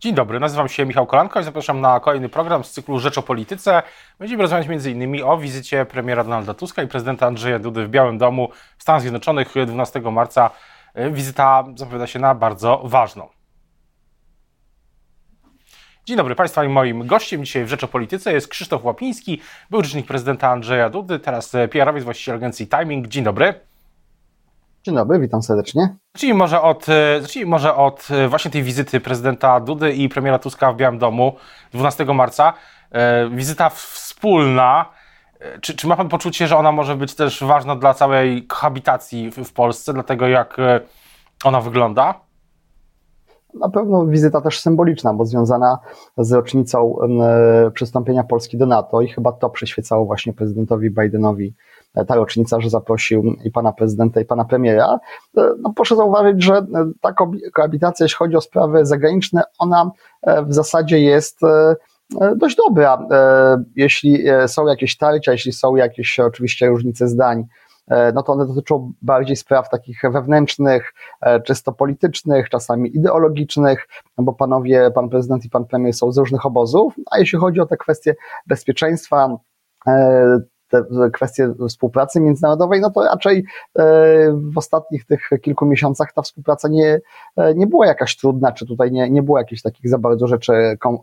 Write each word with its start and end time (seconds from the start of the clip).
Dzień 0.00 0.14
dobry, 0.14 0.40
nazywam 0.40 0.68
się 0.68 0.86
Michał 0.86 1.06
Kolanko 1.06 1.40
i 1.40 1.44
zapraszam 1.44 1.80
na 1.80 2.00
kolejny 2.00 2.28
program 2.28 2.64
z 2.64 2.70
cyklu 2.70 2.98
Rzecz 2.98 3.18
o 3.18 3.22
Polityce. 3.22 3.82
Będziemy 4.18 4.42
rozmawiać 4.42 4.66
m.in. 4.68 5.22
o 5.24 5.38
wizycie 5.38 5.84
premiera 5.84 6.24
Donalda 6.24 6.54
Tuska 6.54 6.82
i 6.82 6.88
prezydenta 6.88 7.26
Andrzeja 7.26 7.58
Dudy 7.58 7.86
w 7.86 7.90
Białym 7.90 8.18
Domu 8.18 8.48
w 8.78 8.82
Stanach 8.82 9.02
Zjednoczonych 9.02 9.54
12 9.66 10.00
marca. 10.00 10.50
Wizyta 11.12 11.64
zapowiada 11.74 12.06
się 12.06 12.18
na 12.18 12.34
bardzo 12.34 12.82
ważną. 12.84 13.28
Dzień 16.04 16.16
dobry 16.16 16.34
Państwa 16.34 16.64
i 16.64 16.68
moim 16.68 17.06
gościem 17.06 17.44
dzisiaj 17.44 17.64
w 17.64 17.68
Rzecz 17.68 17.84
o 17.84 17.88
Polityce 17.88 18.32
jest 18.32 18.48
Krzysztof 18.48 18.84
Łapiński, 18.84 19.40
był 19.70 19.84
rzecznik 19.84 20.06
prezydenta 20.06 20.48
Andrzeja 20.48 20.90
Dudy, 20.90 21.18
teraz 21.18 21.52
PR-owiec, 21.70 22.04
właściciel 22.04 22.34
agencji 22.34 22.68
Timing. 22.68 23.06
Dzień 23.06 23.24
dobry. 23.24 23.60
Dzień 24.88 24.96
dobry, 24.96 25.18
witam 25.18 25.42
serdecznie. 25.42 25.96
Zacznijmy 26.14 26.38
może 26.38 26.62
od, 26.62 26.86
zacznijmy 27.20 27.50
może 27.50 27.74
od 27.74 28.08
właśnie 28.28 28.50
tej 28.50 28.62
wizyty 28.62 29.00
prezydenta 29.00 29.60
Dudy 29.60 29.92
i 29.92 30.08
premiera 30.08 30.38
Tuska 30.38 30.72
w 30.72 30.76
Białym 30.76 30.98
Domu 30.98 31.36
12 31.72 32.04
marca. 32.04 32.52
Wizyta 33.30 33.70
wspólna. 33.70 34.90
Czy, 35.60 35.76
czy 35.76 35.86
ma 35.86 35.96
Pan 35.96 36.08
poczucie, 36.08 36.48
że 36.48 36.56
ona 36.56 36.72
może 36.72 36.96
być 36.96 37.14
też 37.14 37.44
ważna 37.44 37.76
dla 37.76 37.94
całej 37.94 38.46
kohabitacji 38.46 39.30
w, 39.30 39.36
w 39.36 39.52
Polsce, 39.52 39.92
dlatego 39.92 40.28
jak 40.28 40.56
ona 41.44 41.60
wygląda? 41.60 42.14
Na 43.54 43.68
pewno 43.68 44.06
wizyta 44.06 44.40
też 44.40 44.60
symboliczna, 44.60 45.14
bo 45.14 45.26
związana 45.26 45.78
z 46.18 46.32
rocznicą 46.32 46.96
przystąpienia 47.74 48.24
Polski 48.24 48.58
do 48.58 48.66
NATO 48.66 49.00
i 49.00 49.08
chyba 49.08 49.32
to 49.32 49.50
przyświecało 49.50 50.04
właśnie 50.04 50.32
prezydentowi 50.32 50.90
Bidenowi 50.90 51.54
ta 52.06 52.14
rocznica, 52.14 52.60
że 52.60 52.70
zaprosił 52.70 53.22
i 53.44 53.50
pana 53.50 53.72
prezydenta, 53.72 54.20
i 54.20 54.24
pana 54.24 54.44
premiera. 54.44 54.98
No 55.34 55.72
proszę 55.76 55.96
zauważyć, 55.96 56.44
że 56.44 56.66
ta 57.00 57.14
koabitacja, 57.54 58.04
jeśli 58.04 58.16
chodzi 58.16 58.36
o 58.36 58.40
sprawy 58.40 58.86
zagraniczne, 58.86 59.42
ona 59.58 59.90
w 60.46 60.54
zasadzie 60.54 61.00
jest 61.00 61.40
dość 62.36 62.56
dobra. 62.56 63.06
Jeśli 63.76 64.24
są 64.46 64.66
jakieś 64.66 64.96
tarcia, 64.96 65.32
jeśli 65.32 65.52
są 65.52 65.76
jakieś 65.76 66.20
oczywiście 66.20 66.68
różnice 66.68 67.08
zdań, 67.08 67.44
no 68.14 68.22
to 68.22 68.32
one 68.32 68.46
dotyczą 68.46 68.92
bardziej 69.02 69.36
spraw 69.36 69.70
takich 69.70 70.02
wewnętrznych, 70.12 70.94
czysto 71.44 71.72
politycznych, 71.72 72.48
czasami 72.48 72.96
ideologicznych, 72.96 73.88
no 74.18 74.24
bo 74.24 74.32
panowie, 74.32 74.90
pan 74.94 75.08
prezydent 75.08 75.44
i 75.44 75.50
pan 75.50 75.64
premier 75.64 75.94
są 75.94 76.12
z 76.12 76.18
różnych 76.18 76.46
obozów, 76.46 76.94
a 77.10 77.18
jeśli 77.18 77.38
chodzi 77.38 77.60
o 77.60 77.66
te 77.66 77.76
kwestie 77.76 78.14
bezpieczeństwa, 78.46 79.38
te 80.68 80.84
kwestie 81.12 81.54
współpracy 81.68 82.20
międzynarodowej, 82.20 82.80
no 82.80 82.90
to 82.90 83.04
raczej 83.04 83.44
w 84.32 84.58
ostatnich 84.58 85.04
tych 85.06 85.30
kilku 85.42 85.66
miesiącach 85.66 86.12
ta 86.12 86.22
współpraca 86.22 86.68
nie, 86.68 87.00
nie 87.54 87.66
była 87.66 87.86
jakaś 87.86 88.16
trudna, 88.16 88.52
czy 88.52 88.66
tutaj 88.66 88.92
nie, 88.92 89.10
nie 89.10 89.22
było 89.22 89.38
jakichś 89.38 89.62
takich 89.62 89.90
za 89.90 89.98
bardzo 89.98 90.26
rzeczy 90.26 90.52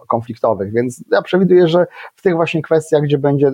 konfliktowych, 0.07 0.73
więc 0.73 1.03
ja 1.11 1.21
przewiduję, 1.21 1.67
że 1.67 1.87
w 2.15 2.21
tych 2.21 2.35
właśnie 2.35 2.61
kwestiach, 2.61 3.01
gdzie 3.01 3.17
będzie, 3.17 3.51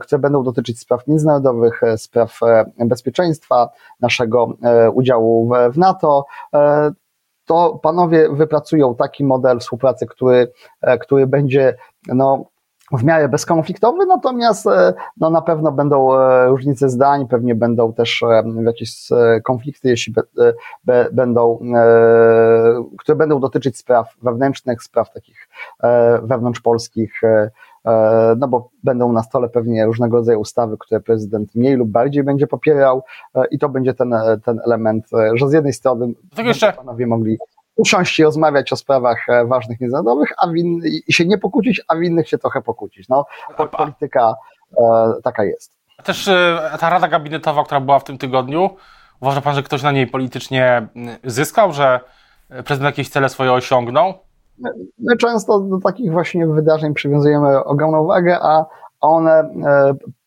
które 0.00 0.18
będą 0.18 0.42
dotyczyć 0.42 0.80
spraw 0.80 1.06
międzynarodowych, 1.06 1.80
spraw 1.96 2.40
bezpieczeństwa, 2.78 3.68
naszego 4.00 4.56
udziału 4.94 5.50
w 5.72 5.78
NATO, 5.78 6.24
to 7.46 7.80
panowie 7.82 8.28
wypracują 8.30 8.94
taki 8.94 9.24
model 9.24 9.58
współpracy, 9.58 10.06
który, 10.06 10.52
który 11.00 11.26
będzie 11.26 11.76
no, 12.06 12.44
w 12.92 13.04
miarę 13.04 13.28
bezkonfliktowy, 13.28 14.06
natomiast 14.06 14.66
no, 15.16 15.30
na 15.30 15.42
pewno 15.42 15.72
będą 15.72 16.10
różnice 16.46 16.88
zdań, 16.88 17.28
pewnie 17.28 17.54
będą 17.54 17.92
też 17.92 18.24
jakieś 18.64 19.08
konflikty, 19.44 19.88
jeśli 19.88 20.12
be, 20.12 20.22
be, 20.84 21.08
będą, 21.12 21.58
które 22.98 23.16
będą 23.16 23.40
dotyczyć 23.40 23.78
spraw 23.78 24.14
wewnętrznych, 24.22 24.82
spraw 24.82 25.12
takich 25.12 25.48
wewnątrzpolskich, 26.22 27.20
no 28.36 28.48
bo 28.48 28.68
będą 28.84 29.12
na 29.12 29.22
stole 29.22 29.48
pewnie 29.48 29.86
różnego 29.86 30.16
rodzaju 30.16 30.40
ustawy, 30.40 30.76
które 30.78 31.00
prezydent 31.00 31.54
mniej 31.54 31.76
lub 31.76 31.88
bardziej 31.88 32.24
będzie 32.24 32.46
popierał 32.46 33.02
i 33.50 33.58
to 33.58 33.68
będzie 33.68 33.94
ten, 33.94 34.14
ten 34.44 34.60
element, 34.66 35.06
że 35.34 35.48
z 35.48 35.52
jednej 35.52 35.72
strony 35.72 36.12
panowie 36.76 37.06
mogli 37.06 37.38
usiąść 37.76 38.18
i 38.18 38.24
rozmawiać 38.24 38.72
o 38.72 38.76
sprawach 38.76 39.26
ważnych 39.46 39.80
międzynarodowych, 39.80 40.32
a 40.38 40.48
win, 40.48 40.80
i 41.06 41.12
się 41.12 41.26
nie 41.26 41.38
pokłócić, 41.38 41.82
a 41.88 41.96
w 41.96 42.02
innych 42.02 42.28
się 42.28 42.38
trochę 42.38 42.62
pokłócić. 42.62 43.08
No, 43.08 43.26
polityka 43.78 44.34
e, 44.78 45.12
taka 45.24 45.44
jest. 45.44 45.76
Też 46.04 46.28
e, 46.28 46.76
ta 46.80 46.90
rada 46.90 47.08
gabinetowa, 47.08 47.64
która 47.64 47.80
była 47.80 47.98
w 47.98 48.04
tym 48.04 48.18
tygodniu, 48.18 48.70
uważa 49.20 49.40
pan, 49.40 49.54
że 49.54 49.62
ktoś 49.62 49.82
na 49.82 49.92
niej 49.92 50.06
politycznie 50.06 50.88
zyskał, 51.24 51.72
że 51.72 52.00
prezydent 52.48 52.82
jakieś 52.82 53.08
cele 53.08 53.28
swoje 53.28 53.52
osiągnął? 53.52 54.14
My 54.98 55.16
często 55.16 55.60
do 55.60 55.78
takich 55.80 56.12
właśnie 56.12 56.46
wydarzeń 56.46 56.94
przywiązujemy 56.94 57.64
ogromną 57.64 58.06
wagę, 58.06 58.38
a 58.42 58.64
one 59.00 59.50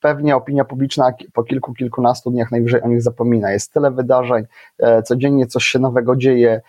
pewnie 0.01 0.35
opinia 0.35 0.65
publiczna 0.65 1.13
po 1.33 1.43
kilku, 1.43 1.73
kilkunastu 1.73 2.31
dniach 2.31 2.51
najwyżej 2.51 2.81
o 2.81 2.87
nich 2.87 3.01
zapomina. 3.01 3.51
Jest 3.51 3.73
tyle 3.73 3.91
wydarzeń, 3.91 4.45
codziennie 5.05 5.47
coś 5.47 5.65
się 5.65 5.79
nowego 5.79 6.15
dzieje, 6.15 6.61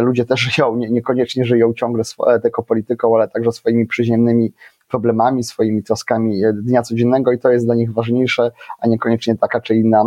ludzie 0.00 0.24
też 0.24 0.40
żyją, 0.54 0.76
nie, 0.76 0.90
niekoniecznie 0.90 1.44
żyją 1.44 1.74
ciągle 1.74 2.04
tylko 2.42 2.62
polityką, 2.62 3.16
ale 3.16 3.28
także 3.28 3.52
swoimi 3.52 3.86
przyziemnymi 3.86 4.52
problemami, 4.88 5.44
swoimi 5.44 5.82
troskami 5.82 6.42
dnia 6.54 6.82
codziennego 6.82 7.32
i 7.32 7.38
to 7.38 7.50
jest 7.50 7.66
dla 7.66 7.74
nich 7.74 7.92
ważniejsze, 7.92 8.50
a 8.78 8.88
niekoniecznie 8.88 9.36
taka 9.36 9.60
czy 9.60 9.74
inna 9.74 10.04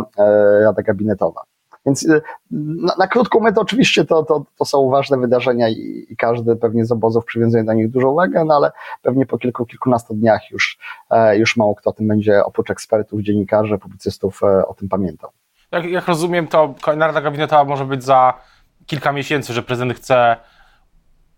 rada 0.62 0.82
gabinetowa. 0.82 1.55
Więc 1.86 2.06
na, 2.50 2.92
na 2.98 3.06
krótką 3.06 3.40
metę 3.40 3.60
oczywiście 3.60 4.04
to, 4.04 4.22
to, 4.22 4.44
to 4.58 4.64
są 4.64 4.90
ważne 4.90 5.18
wydarzenia 5.18 5.68
i, 5.68 6.06
i, 6.08 6.16
każdy 6.16 6.56
pewnie 6.56 6.84
z 6.84 6.92
obozów 6.92 7.24
przywiązuje 7.24 7.64
do 7.64 7.72
nich 7.72 7.90
dużą 7.90 8.10
uwagę, 8.10 8.44
no 8.44 8.54
ale 8.54 8.72
pewnie 9.02 9.26
po 9.26 9.38
kilku, 9.38 9.66
kilkunastu 9.66 10.14
dniach 10.14 10.50
już, 10.50 10.78
e, 11.10 11.38
już 11.38 11.56
mało 11.56 11.74
kto 11.74 11.90
o 11.90 11.92
tym 11.92 12.08
będzie, 12.08 12.44
oprócz 12.44 12.70
ekspertów, 12.70 13.20
dziennikarzy, 13.20 13.78
publicystów 13.78 14.40
e, 14.42 14.66
o 14.66 14.74
tym 14.74 14.88
pamiętał. 14.88 15.30
Jak, 15.72 15.84
jak 15.84 16.08
rozumiem, 16.08 16.46
to 16.46 16.74
kolejna 16.82 17.06
rada 17.06 17.20
gabinetowa 17.20 17.64
może 17.64 17.84
być 17.84 18.04
za 18.04 18.34
kilka 18.86 19.12
miesięcy, 19.12 19.52
że 19.52 19.62
prezydent 19.62 19.94
chce 19.94 20.36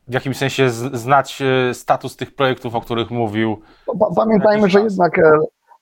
w 0.09 0.13
jakimś 0.15 0.37
sensie 0.37 0.71
znać 0.71 1.43
status 1.73 2.17
tych 2.17 2.35
projektów, 2.35 2.75
o 2.75 2.81
których 2.81 3.11
mówił. 3.11 3.63
Pamiętajmy, 4.17 4.71
że 4.71 4.81
jednak 4.81 5.21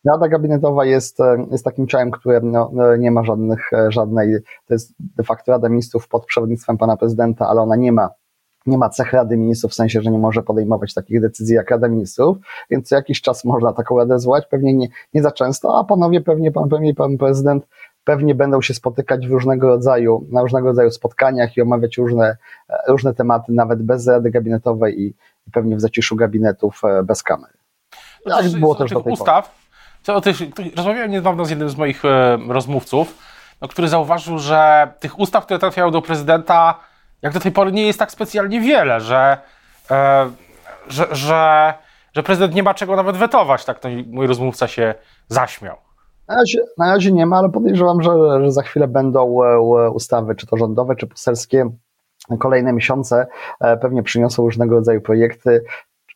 Rada 0.04 0.28
gabinetowa 0.28 0.84
jest, 0.84 1.18
jest 1.50 1.64
takim 1.64 1.86
ciałem, 1.86 2.10
które 2.10 2.40
no, 2.40 2.70
nie 2.98 3.10
ma 3.10 3.24
żadnych, 3.24 3.70
żadnej, 3.88 4.36
to 4.66 4.74
jest 4.74 4.94
de 4.98 5.24
facto 5.24 5.52
Rada 5.52 5.68
Ministrów 5.68 6.08
pod 6.08 6.26
przewodnictwem 6.26 6.78
pana 6.78 6.96
prezydenta, 6.96 7.48
ale 7.48 7.62
ona 7.62 7.76
nie 7.76 7.92
ma 7.92 8.10
nie 8.66 8.78
ma 8.78 8.88
cech 8.88 9.12
Rady 9.12 9.36
Ministrów, 9.36 9.72
w 9.72 9.74
sensie, 9.74 10.02
że 10.02 10.10
nie 10.10 10.18
może 10.18 10.42
podejmować 10.42 10.94
takich 10.94 11.20
decyzji 11.20 11.54
jak 11.54 11.70
Rada 11.70 11.88
Ministrów, 11.88 12.36
więc 12.70 12.88
co 12.88 12.96
jakiś 12.96 13.20
czas 13.20 13.44
można 13.44 13.72
taką 13.72 13.98
radę 13.98 14.18
zwołać, 14.18 14.46
pewnie 14.46 14.74
nie, 14.74 14.88
nie 15.14 15.22
za 15.22 15.30
często, 15.30 15.78
a 15.78 15.84
panowie 15.84 16.20
pewnie, 16.20 16.52
pan 16.52 16.68
premier, 16.68 16.94
pan 16.94 17.18
prezydent 17.18 17.66
pewnie 18.04 18.34
będą 18.34 18.62
się 18.62 18.74
spotykać 18.74 19.28
w 19.28 19.30
różnego 19.30 19.68
rodzaju, 19.68 20.26
na 20.32 20.42
różnego 20.42 20.66
rodzaju 20.68 20.90
spotkaniach 20.90 21.56
i 21.56 21.62
omawiać 21.62 21.96
różne, 21.96 22.36
różne 22.88 23.14
tematy, 23.14 23.52
nawet 23.52 23.82
bez 23.82 24.06
Rady 24.06 24.30
Gabinetowej 24.30 25.00
i, 25.00 25.06
i 25.46 25.50
pewnie 25.52 25.76
w 25.76 25.80
zaciszu 25.80 26.16
gabinetów 26.16 26.82
bez 27.04 27.22
kamery. 27.22 27.52
Tak 28.24 28.44
no 28.52 28.58
było 28.58 28.74
też 28.74 28.90
do 28.90 29.00
tej 29.00 29.12
ustaw, 29.12 29.44
pory 29.44 29.65
co 30.06 30.14
o 30.14 30.20
tych, 30.20 30.36
rozmawiałem 30.76 31.10
niedawno 31.10 31.44
z 31.44 31.50
jednym 31.50 31.68
z 31.68 31.76
moich 31.76 32.04
e, 32.04 32.38
rozmówców, 32.48 33.18
no, 33.60 33.68
który 33.68 33.88
zauważył, 33.88 34.38
że 34.38 34.88
tych 35.00 35.18
ustaw, 35.18 35.44
które 35.44 35.58
trafiają 35.58 35.90
do 35.90 36.02
prezydenta, 36.02 36.80
jak 37.22 37.32
do 37.32 37.40
tej 37.40 37.52
pory 37.52 37.72
nie 37.72 37.86
jest 37.86 37.98
tak 37.98 38.10
specjalnie 38.10 38.60
wiele, 38.60 39.00
że, 39.00 39.38
e, 39.90 40.30
że, 40.88 41.06
że, 41.10 41.74
że 42.12 42.22
prezydent 42.22 42.54
nie 42.54 42.62
ma 42.62 42.74
czego 42.74 42.96
nawet 42.96 43.16
wetować. 43.16 43.64
Tak 43.64 43.78
to 43.78 43.88
mój 44.06 44.26
rozmówca 44.26 44.68
się 44.68 44.94
zaśmiał. 45.28 45.76
Na 46.28 46.34
razie, 46.34 46.58
na 46.78 46.92
razie 46.92 47.12
nie 47.12 47.26
ma, 47.26 47.38
ale 47.38 47.48
podejrzewam, 47.48 48.02
że, 48.02 48.10
że 48.44 48.52
za 48.52 48.62
chwilę 48.62 48.88
będą 48.88 49.44
e, 49.44 49.60
ustawy, 49.90 50.34
czy 50.34 50.46
to 50.46 50.56
rządowe, 50.56 50.96
czy 50.96 51.06
poselskie. 51.06 51.70
Kolejne 52.38 52.72
miesiące 52.72 53.26
e, 53.60 53.76
pewnie 53.76 54.02
przyniosą 54.02 54.42
różnego 54.42 54.74
rodzaju 54.74 55.00
projekty. 55.00 55.64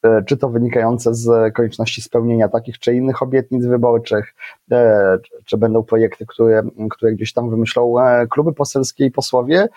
E, 0.04 0.22
czy 0.22 0.36
to 0.36 0.48
wynikające 0.48 1.14
z 1.14 1.54
konieczności 1.54 2.02
spełnienia 2.02 2.48
takich 2.48 2.78
czy 2.78 2.94
innych 2.94 3.22
obietnic 3.22 3.66
wyborczych, 3.66 4.34
e, 4.70 5.18
czy 5.44 5.56
będą 5.56 5.82
projekty, 5.82 6.26
które, 6.26 6.62
które 6.90 7.12
gdzieś 7.12 7.32
tam 7.32 7.50
wymyślą 7.50 8.00
e, 8.00 8.26
kluby 8.26 8.52
poselskie 8.52 9.04
i 9.04 9.10
posłowie, 9.10 9.68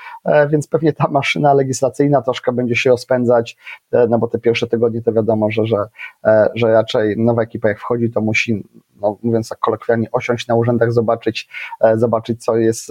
więc 0.49 0.67
pewnie 0.67 0.93
ta 0.93 1.07
maszyna 1.07 1.53
legislacyjna 1.53 2.21
troszkę 2.21 2.51
będzie 2.51 2.75
się 2.75 2.89
rozpędzać, 2.89 3.57
no 4.09 4.19
bo 4.19 4.27
te 4.27 4.39
pierwsze 4.39 4.67
tygodnie 4.67 5.01
to 5.01 5.13
wiadomo, 5.13 5.51
że, 5.51 5.65
że, 5.65 5.77
że 6.55 6.67
raczej 6.67 7.17
nowa 7.17 7.41
ekipa 7.41 7.69
jak 7.69 7.79
wchodzi, 7.79 8.11
to 8.11 8.21
musi 8.21 8.63
no, 9.01 9.17
mówiąc 9.23 9.49
tak 9.49 9.59
kolokwialnie, 9.59 10.11
osiąść 10.11 10.47
na 10.47 10.55
urzędach, 10.55 10.93
zobaczyć, 10.93 11.49
zobaczyć, 11.95 12.43
co 12.43 12.57
jest 12.57 12.89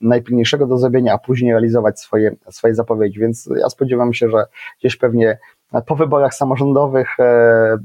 najpilniejszego 0.00 0.66
do 0.66 0.78
zrobienia, 0.78 1.14
a 1.14 1.18
później 1.18 1.52
realizować 1.52 2.00
swoje, 2.00 2.36
swoje 2.50 2.74
zapowiedzi. 2.74 3.20
Więc 3.20 3.50
ja 3.56 3.68
spodziewam 3.68 4.14
się, 4.14 4.28
że 4.28 4.46
gdzieś 4.80 4.96
pewnie 4.96 5.38
po 5.82 5.96
wyborach 5.96 6.34
samorządowych, 6.34 7.20
e, 7.20 7.22
e, 7.22 7.78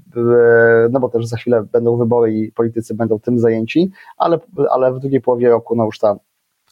no 0.91 1.00
bo 1.00 1.09
też 1.09 1.25
za 1.25 1.38
chwilę 1.38 1.63
będą 1.71 1.97
wybory 1.97 2.33
i 2.33 2.51
politycy 2.51 2.95
będą 2.95 3.19
tym 3.19 3.39
zajęci, 3.39 3.91
ale, 4.18 4.39
ale 4.71 4.94
w 4.94 5.00
drugiej 5.00 5.21
połowie 5.21 5.50
roku 5.50 5.75
no 5.75 5.86
już 5.86 6.00
ta 6.00 6.15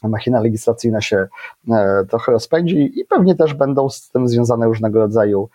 machina 0.02 0.40
legislacyjna 0.40 1.00
się 1.00 1.28
trochę 2.08 2.32
rozpędzi 2.32 3.00
i 3.00 3.04
pewnie 3.04 3.34
też 3.34 3.54
będą 3.54 3.88
z 3.88 4.10
tym 4.10 4.28
związane 4.28 4.66
różnego 4.66 4.98
rodzaju, 4.98 5.48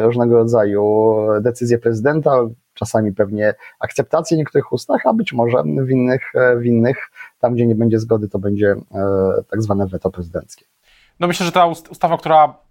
różnego 0.00 0.36
rodzaju 0.36 1.16
decyzje 1.40 1.78
prezydenta, 1.78 2.40
czasami 2.74 3.12
pewnie 3.12 3.54
akceptację 3.80 4.36
niektórych 4.36 4.72
ustaw, 4.72 5.00
a 5.04 5.12
być 5.12 5.32
może 5.32 5.62
w 5.62 5.90
innych, 5.90 6.32
w 6.56 6.64
innych 6.64 6.96
tam 7.38 7.54
gdzie 7.54 7.66
nie 7.66 7.74
będzie 7.74 7.98
zgody, 7.98 8.28
to 8.28 8.38
będzie 8.38 8.76
tak 9.50 9.62
zwane 9.62 9.86
weto 9.86 10.10
prezydenckie. 10.10 10.64
No 11.20 11.26
myślę, 11.26 11.46
że 11.46 11.52
ta 11.52 11.66
ustawa, 11.66 12.18
która 12.18 12.65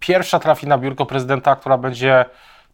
pierwsza 0.00 0.38
trafi 0.38 0.66
na 0.66 0.78
biurko 0.78 1.06
prezydenta, 1.06 1.56
która 1.56 1.78
będzie 1.78 2.24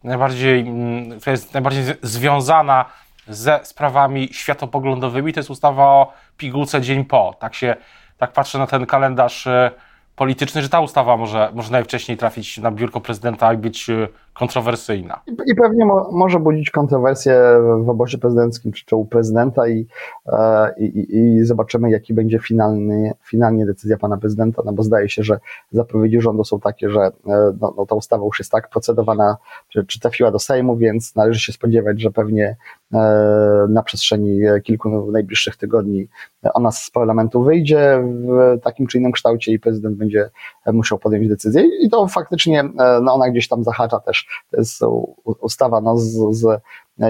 najbardziej, 0.05 0.61
mm, 0.61 1.21
która 1.21 1.33
jest 1.33 1.55
najbardziej 1.55 1.85
związana 2.03 2.85
ze 3.29 3.61
sprawami 3.63 4.29
światopoglądowymi, 4.33 5.33
to 5.33 5.41
jest 5.41 5.51
ustawa 5.51 5.85
o 5.85 6.13
pigułce 6.37 6.81
dzień 6.81 7.05
po. 7.05 7.35
Tak 7.39 7.55
się, 7.55 7.77
tak 8.19 8.33
patrzę 8.33 8.59
na 8.59 8.67
ten 8.67 8.87
kalendarz 8.87 9.47
e, 9.47 9.71
polityczny, 10.17 10.63
że 10.63 10.69
ta 10.69 10.81
ustawa 10.81 11.17
może, 11.17 11.51
może 11.55 11.71
najwcześniej 11.71 12.19
trafić 12.19 12.59
na 12.59 12.71
biurko 12.71 13.01
prezydenta 13.01 13.53
i 13.53 13.57
być 13.57 13.91
e, 13.91 14.09
kontrowersyjna. 14.39 15.21
I 15.47 15.55
pewnie 15.55 15.85
mo 15.85 16.11
może 16.13 16.41
budzić 16.41 16.71
kontrowersje 16.71 17.43
w 17.85 17.89
obozie 17.89 18.19
prezydenckim 18.19 18.73
czy 18.73 18.97
u 18.97 19.05
prezydenta 19.05 19.69
i, 19.69 19.87
e, 20.27 20.75
i, 20.79 21.17
i, 21.19 21.45
zobaczymy, 21.45 21.91
jaki 21.91 22.15
będzie 22.15 22.39
finalny, 22.39 23.13
finalnie 23.25 23.67
decyzja 23.67 23.97
pana 23.97 24.17
prezydenta, 24.17 24.63
no 24.65 24.73
bo 24.73 24.83
zdaje 24.83 25.09
się, 25.09 25.23
że 25.23 25.39
zapowiedzi 25.73 26.21
rządu 26.21 26.45
są 26.45 26.61
takie, 26.61 26.91
że 26.91 27.01
e, 27.01 27.13
no, 27.61 27.75
no 27.77 27.87
ta 27.87 27.95
ustawa 27.95 28.25
już 28.25 28.39
jest 28.39 28.51
tak 28.51 28.71
procedowana, 28.71 29.37
czy, 29.69 29.85
czy 29.87 30.01
trafiła 30.01 30.31
do 30.31 30.39
Sejmu, 30.39 30.77
więc 30.77 31.15
należy 31.15 31.41
się 31.41 31.53
spodziewać, 31.53 32.01
że 32.01 32.11
pewnie 32.11 32.57
e, 32.95 33.67
na 33.69 33.83
przestrzeni 33.83 34.41
kilku 34.65 35.11
najbliższych 35.13 35.57
tygodni 35.57 36.09
ona 36.55 36.73
z 36.73 36.91
parlamentu 36.91 37.43
wyjdzie 37.43 38.03
w 38.03 38.61
takim 38.63 38.87
czy 38.87 38.99
innym 38.99 39.13
kształcie 39.13 39.53
i 39.53 39.59
prezydent 39.59 39.97
będzie 39.97 40.31
musiał 40.73 40.99
podjąć 40.99 41.29
decyzję 41.29 41.65
i 41.81 41.91
to 41.91 42.09
faktycznie 42.09 42.65
no 43.03 43.15
ona 43.15 43.31
gdzieś 43.31 43.49
tam 43.49 43.65
zahacza 43.65 44.01
też 44.01 44.27
to 44.51 44.57
jest 44.57 44.83
ustawa 45.25 45.81
no, 45.81 45.97
z, 45.97 46.37
z 46.37 46.63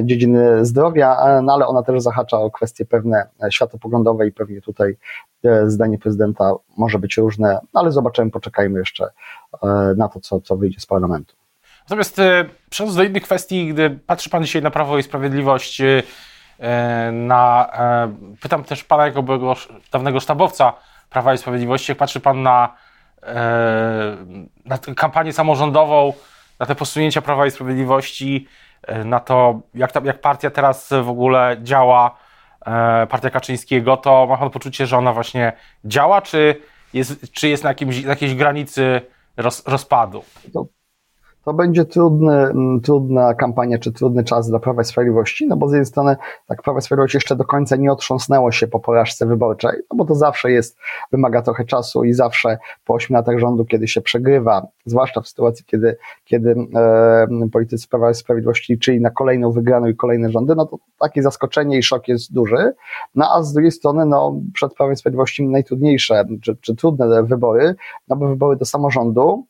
dziedziny 0.03 0.65
zdrowia, 0.65 1.41
no, 1.43 1.53
ale 1.55 1.67
ona 1.67 1.83
też 1.83 2.03
zahacza 2.03 2.39
o 2.39 2.51
kwestie 2.51 2.85
pewne 2.85 3.29
światopoglądowe 3.51 4.27
i 4.27 4.33
pewnie 4.33 4.61
tutaj 4.61 4.97
e, 5.45 5.71
zdanie 5.71 5.99
prezydenta 5.99 6.55
może 6.77 6.99
być 6.99 7.17
różne, 7.17 7.59
no, 7.75 7.81
ale 7.81 7.93
zobaczymy, 7.93 8.31
poczekajmy 8.31 8.79
jeszcze 8.79 9.05
e, 9.63 9.67
na 9.97 10.09
to, 10.09 10.21
co, 10.21 10.41
co 10.41 10.57
wyjdzie 10.57 10.81
z 10.81 10.87
parlamentu. 10.87 11.35
Natomiast 11.83 12.19
e, 12.19 12.45
przechodząc 12.71 12.97
do 12.97 13.03
innych 13.03 13.23
kwestii, 13.23 13.69
gdy 13.69 13.91
patrzy 14.07 14.31
Pan 14.31 14.45
dzisiaj 14.45 14.63
na 14.63 14.71
Prawo 14.71 14.99
i 14.99 15.03
Sprawiedliwość, 15.03 15.83
na, 17.13 17.71
pytam 18.43 18.65
też 18.65 18.85
Pana 18.85 19.07
jako 19.07 19.23
byłego 19.23 19.55
dawnego 19.93 20.21
sztabowca 20.21 20.73
Prawa 21.11 21.35
i 21.35 21.39
Sprawiedliwości, 21.39 21.91
jak 21.91 21.99
patrzy 21.99 22.21
Pan 22.21 22.43
na, 22.43 22.77
na 24.65 24.79
kampanię 24.97 25.33
samorządową, 25.33 26.13
na 26.61 26.67
te 26.67 26.75
posunięcia 26.75 27.23
Prawa 27.23 27.47
i 27.47 27.51
Sprawiedliwości, 27.51 28.47
e, 28.83 29.05
na 29.05 29.21
to, 29.21 29.61
jak, 29.75 29.93
ta, 29.93 30.01
jak 30.05 30.21
partia 30.21 30.51
teraz 30.51 30.89
w 31.03 31.09
ogóle 31.09 31.57
działa, 31.63 32.17
e, 32.67 33.07
partia 33.07 33.31
Kaczyńskiego, 33.31 33.97
to 33.97 34.27
ma 34.27 34.37
pan 34.37 34.51
poczucie, 34.51 34.87
że 34.87 34.99
ona 34.99 35.13
właśnie 35.13 35.53
działa, 35.85 36.23
czy 36.23 36.61
jest, 36.95 37.33
czy 37.33 37.49
jest 37.49 37.65
na, 37.65 37.71
jakimś, 37.71 38.03
na 38.03 38.11
jakiejś 38.11 38.35
granicy 38.35 39.01
roz, 39.37 39.67
rozpadu? 39.67 40.25
To 40.53 40.67
to 41.47 41.55
będzie 41.55 41.85
trudny, 41.85 42.55
trudna 42.83 43.35
kampania, 43.35 43.79
czy 43.79 43.93
trudny 43.93 44.25
czas 44.25 44.51
dla 44.51 44.59
Prawa 44.59 44.83
i 44.83 44.85
Sprawiedliwości, 44.85 45.47
no 45.47 45.57
bo 45.57 45.69
z 45.69 45.73
jednej 45.73 45.87
strony 45.87 46.17
tak 46.47 46.63
Prawa 46.63 46.79
i 46.79 46.83
Sprawiedliwość 46.83 47.15
jeszcze 47.15 47.37
do 47.37 47.45
końca 47.45 47.77
nie 47.77 47.93
otrząsnęło 47.93 48.53
się 48.53 48.67
po 48.67 48.81
porażce 48.81 49.27
wyborczej, 49.27 49.71
no 49.91 49.97
bo 49.97 50.05
to 50.05 50.15
zawsze 50.15 50.51
jest, 50.51 50.79
wymaga 51.13 51.43
trochę 51.43 51.65
czasu 51.65 52.05
i 52.05 52.13
zawsze 52.13 52.59
po 52.85 52.95
ośmiu 52.95 53.15
latach 53.15 53.39
rządu, 53.39 53.65
kiedy 53.65 53.89
się 53.89 54.01
przegrywa, 54.01 54.67
zwłaszcza 54.85 55.21
w 55.21 55.29
sytuacji, 55.29 55.65
kiedy, 55.65 55.97
kiedy 56.25 56.55
e, 56.75 57.49
politycy 57.53 57.89
Prawa 57.89 58.11
i 58.11 58.15
Sprawiedliwości 58.15 58.73
liczyli 58.73 59.01
na 59.01 59.11
kolejną 59.11 59.53
wygraną 59.53 59.87
i 59.87 59.97
kolejne 59.97 60.31
rządy, 60.31 60.55
no 60.55 60.67
to 60.67 60.79
takie 61.01 61.23
zaskoczenie 61.23 61.79
i 61.79 61.83
szok 61.83 62.09
jest 62.09 62.33
duży, 62.33 62.73
no 63.15 63.31
a 63.35 63.43
z 63.43 63.53
drugiej 63.53 63.73
strony, 63.73 64.07
no 64.07 64.41
przed 64.55 64.75
Prawem 64.75 64.93
i 64.95 64.97
Sprawiedliwością 64.97 65.45
najtrudniejsze, 65.45 66.25
czy, 66.43 66.57
czy 66.61 66.77
trudne 66.77 67.23
wybory, 67.23 67.75
no 68.09 68.17
bo 68.17 68.29
wybory 68.29 68.57
do 68.57 68.65
samorządu, 68.65 69.47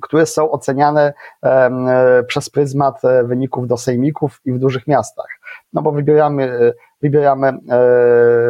które 0.00 0.26
są 0.26 0.50
oceniane 0.50 1.12
e, 1.44 2.22
przez 2.26 2.50
pryzmat 2.50 3.04
e, 3.04 3.24
wyników 3.24 3.66
do 3.66 3.76
sejmików 3.76 4.40
i 4.44 4.52
w 4.52 4.58
dużych 4.58 4.86
miastach. 4.86 5.26
No 5.72 5.82
bo 5.82 5.92
wybieramy, 5.92 6.72
wybieramy 7.02 7.52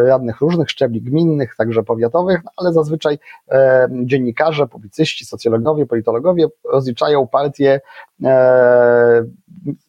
radnych 0.06 0.40
różnych 0.40 0.70
szczebli 0.70 1.02
gminnych, 1.02 1.56
także 1.56 1.82
powiatowych, 1.82 2.44
no 2.44 2.50
ale 2.56 2.72
zazwyczaj 2.72 3.19
dziennikarze, 4.04 4.66
publicyści, 4.66 5.25
socjologowie, 5.25 5.87
politologowie 5.87 6.46
rozliczają 6.72 7.28
partie, 7.28 7.81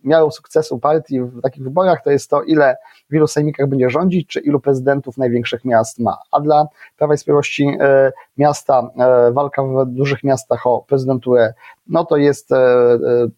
miarą 0.03 0.31
sukcesu 0.31 0.79
partii 0.79 1.21
w 1.21 1.41
takich 1.41 1.63
wyborach 1.63 2.03
to 2.03 2.11
jest 2.11 2.29
to, 2.29 2.43
ile 2.43 2.75
w 3.09 3.15
ilu 3.15 3.27
sejmikach 3.27 3.69
będzie 3.69 3.89
rządzić, 3.89 4.27
czy 4.27 4.39
ilu 4.39 4.59
prezydentów 4.59 5.17
największych 5.17 5.65
miast 5.65 5.99
ma. 5.99 6.17
A 6.31 6.39
dla 6.39 6.67
Prawa 6.97 7.13
i 7.13 7.17
Sprawiedliwości 7.17 7.77
e, 7.79 8.11
miasta, 8.37 8.91
e, 8.99 9.31
walka 9.31 9.63
w 9.63 9.85
dużych 9.85 10.23
miastach 10.23 10.67
o 10.67 10.85
prezydenturę, 10.87 11.53
no 11.87 12.05
to 12.05 12.17
jest 12.17 12.51
e, 12.51 12.57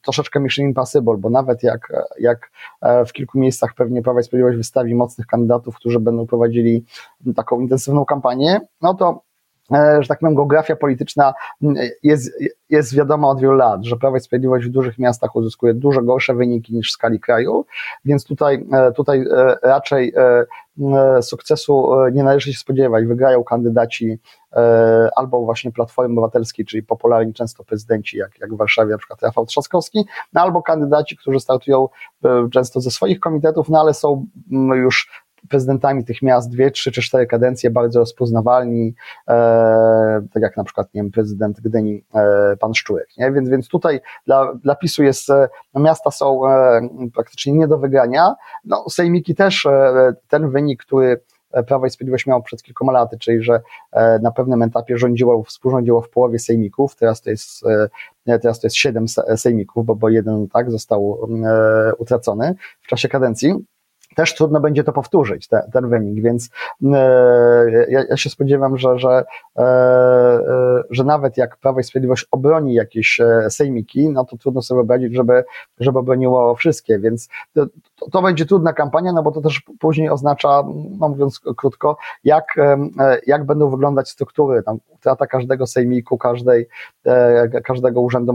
troszeczkę 0.02 0.40
mission 0.40 0.66
impossible, 0.66 1.18
bo 1.18 1.30
nawet 1.30 1.64
jak, 1.64 1.94
jak 2.20 2.52
w 3.08 3.14
kilku 3.14 3.40
miejscach 3.40 3.74
pewnie 3.74 4.02
Prawa 4.02 4.20
i 4.20 4.24
Sprawiedliwość 4.24 4.58
wystawi 4.58 4.96
mocnych 4.96 5.28
kandydatów, 5.28 5.76
którzy 5.76 6.00
będą 6.00 6.28
prowadzili 6.28 6.86
taką 7.36 7.60
intensywną 7.60 8.06
kampanię, 8.06 8.62
no 8.82 8.94
to 8.94 9.22
że 10.00 10.08
tak 10.08 10.20
powiem, 10.20 10.36
geografia 10.36 10.76
polityczna 10.76 11.34
jest, 12.04 12.32
jest 12.70 12.96
wiadoma 12.96 13.30
od 13.30 13.42
wielu 13.42 13.54
lat, 13.54 13.84
że 13.84 13.96
Prawo 13.98 14.18
i 14.18 14.20
Sprawiedliwość 14.20 14.66
w 14.66 14.72
dużych 14.72 15.00
miastach 15.00 15.36
uzyskuje 15.36 15.74
dużo 15.74 16.02
gorsze 16.02 16.34
wyniki 16.34 16.76
niż 16.76 16.90
w 16.90 16.92
skali 16.92 17.20
kraju, 17.20 17.66
więc 18.06 18.26
tutaj, 18.26 18.66
e, 18.74 18.92
tutaj 18.92 19.26
e, 19.32 19.58
raczej 19.64 20.14
e, 20.16 20.46
sukcesu 21.22 21.90
nie 22.12 22.24
należy 22.24 22.54
się 22.54 22.60
spodziewać. 22.60 23.06
Wygrają 23.06 23.44
kandydaci 23.44 24.20
albo 25.16 25.42
właśnie 25.42 25.72
Platformy 25.72 26.14
Obywatelskiej, 26.14 26.66
czyli 26.66 26.84
popularni 26.84 27.34
często 27.34 27.64
prezydenci, 27.64 28.18
jak, 28.18 28.40
jak 28.40 28.54
w 28.54 28.58
Warszawie 28.58 28.92
na 28.92 28.98
przykład 28.98 29.22
Rafał 29.22 29.46
Trzaskowski, 29.46 30.06
no 30.34 30.42
albo 30.42 30.62
kandydaci, 30.62 31.18
którzy 31.18 31.40
startują 31.40 31.88
często 32.52 32.82
ze 32.82 32.92
swoich 32.92 33.20
komitetów, 33.20 33.70
no 33.70 33.80
ale 33.80 33.94
są 33.94 34.26
już 34.76 35.23
prezydentami 35.50 36.06
tych 36.06 36.22
miast 36.22 36.52
dwie, 36.52 36.72
trzy 36.72 36.92
czy 36.92 37.02
cztery 37.02 37.28
kadencje 37.28 37.70
bardzo 37.70 38.00
rozpoznawalni, 38.00 38.96
e, 39.28 39.34
tak 40.34 40.44
jak 40.44 40.58
na 40.58 40.64
przykład, 40.64 40.94
nie 40.94 41.02
wiem, 41.02 41.12
prezydent 41.12 41.62
Gdyni, 41.62 42.04
e, 42.16 42.58
pan 42.60 42.74
Szczurek, 42.74 43.08
nie? 43.18 43.32
Więc, 43.32 43.50
więc 43.50 43.68
tutaj 43.68 44.00
dla, 44.26 44.54
dla 44.56 44.76
PiSu 44.76 45.04
jest, 45.04 45.30
e, 45.30 45.50
no 45.74 45.82
miasta 45.82 46.12
są 46.12 46.50
e, 46.50 46.82
praktycznie 47.14 47.54
nie 47.54 47.68
do 47.68 47.78
wygrania, 47.78 48.36
no 48.66 48.90
sejmiki 48.90 49.36
też, 49.36 49.66
e, 49.66 50.14
ten 50.28 50.50
wynik, 50.50 50.84
który 50.84 51.22
Prawo 51.68 51.86
i 51.86 51.90
Sprawiedliwość 51.90 52.26
miało 52.26 52.42
przed 52.42 52.64
kilkoma 52.64 52.92
laty, 52.92 53.18
czyli 53.18 53.44
że 53.44 53.62
e, 53.92 54.20
na 54.20 54.32
pewnym 54.32 54.62
etapie 54.62 54.98
rządziło, 54.98 55.44
współrządziło 55.44 56.02
w 56.02 56.10
połowie 56.10 56.40
sejmików, 56.40 56.96
teraz 56.96 57.22
to 57.22 57.30
jest, 57.30 57.64
teraz 58.26 58.60
to 58.60 58.68
jest 58.68 58.76
siedem 58.76 59.06
sejmików, 59.36 59.86
bo, 59.86 59.96
bo 59.96 60.10
jeden 60.10 60.48
tak 60.48 60.72
został 60.72 61.20
utracony 61.98 62.56
w 62.82 62.88
czasie 62.88 63.10
kadencji 63.10 63.66
też 64.16 64.36
trudno 64.36 64.60
będzie 64.60 64.84
to 64.84 64.94
powtórzyć, 64.94 65.48
te, 65.48 65.70
ten 65.74 65.90
wynik, 65.90 66.24
więc 66.24 66.50
e, 66.94 67.86
ja, 67.90 68.04
ja, 68.10 68.18
się 68.18 68.30
spodziewam, 68.30 68.78
że, 68.78 69.00
że, 69.00 69.24
e, 69.58 69.62
e, 69.62 70.84
że 70.90 71.04
nawet 71.04 71.38
jak 71.38 71.58
Prawo 71.58 71.80
i 71.80 71.84
Sprawiedliwość 71.84 72.28
obroni 72.32 72.74
jakieś 72.74 73.22
sejmiki, 73.50 74.10
no 74.10 74.26
to 74.26 74.38
trudno 74.38 74.62
sobie 74.62 74.78
wyobrazić, 74.78 75.14
żeby, 75.16 75.44
żeby 75.80 76.00
obroniło 76.00 76.56
wszystkie, 76.56 77.00
więc 77.00 77.30
to, 77.54 77.66
to, 78.12 78.22
będzie 78.22 78.46
trudna 78.46 78.74
kampania, 78.74 79.14
no 79.14 79.24
bo 79.24 79.32
to 79.32 79.42
też 79.42 79.62
później 79.80 80.10
oznacza, 80.10 80.64
no 81.00 81.10
mówiąc 81.10 81.40
krótko, 81.58 81.98
jak, 82.24 82.56
jak 83.28 83.46
będą 83.46 83.70
wyglądać 83.70 84.10
struktury, 84.10 84.64
tam 84.64 84.78
utrata 84.96 85.28
każdego 85.28 85.68
sejmiku, 85.68 86.18
każdej, 86.18 86.68
każdego 87.64 88.02
urzędu 88.02 88.34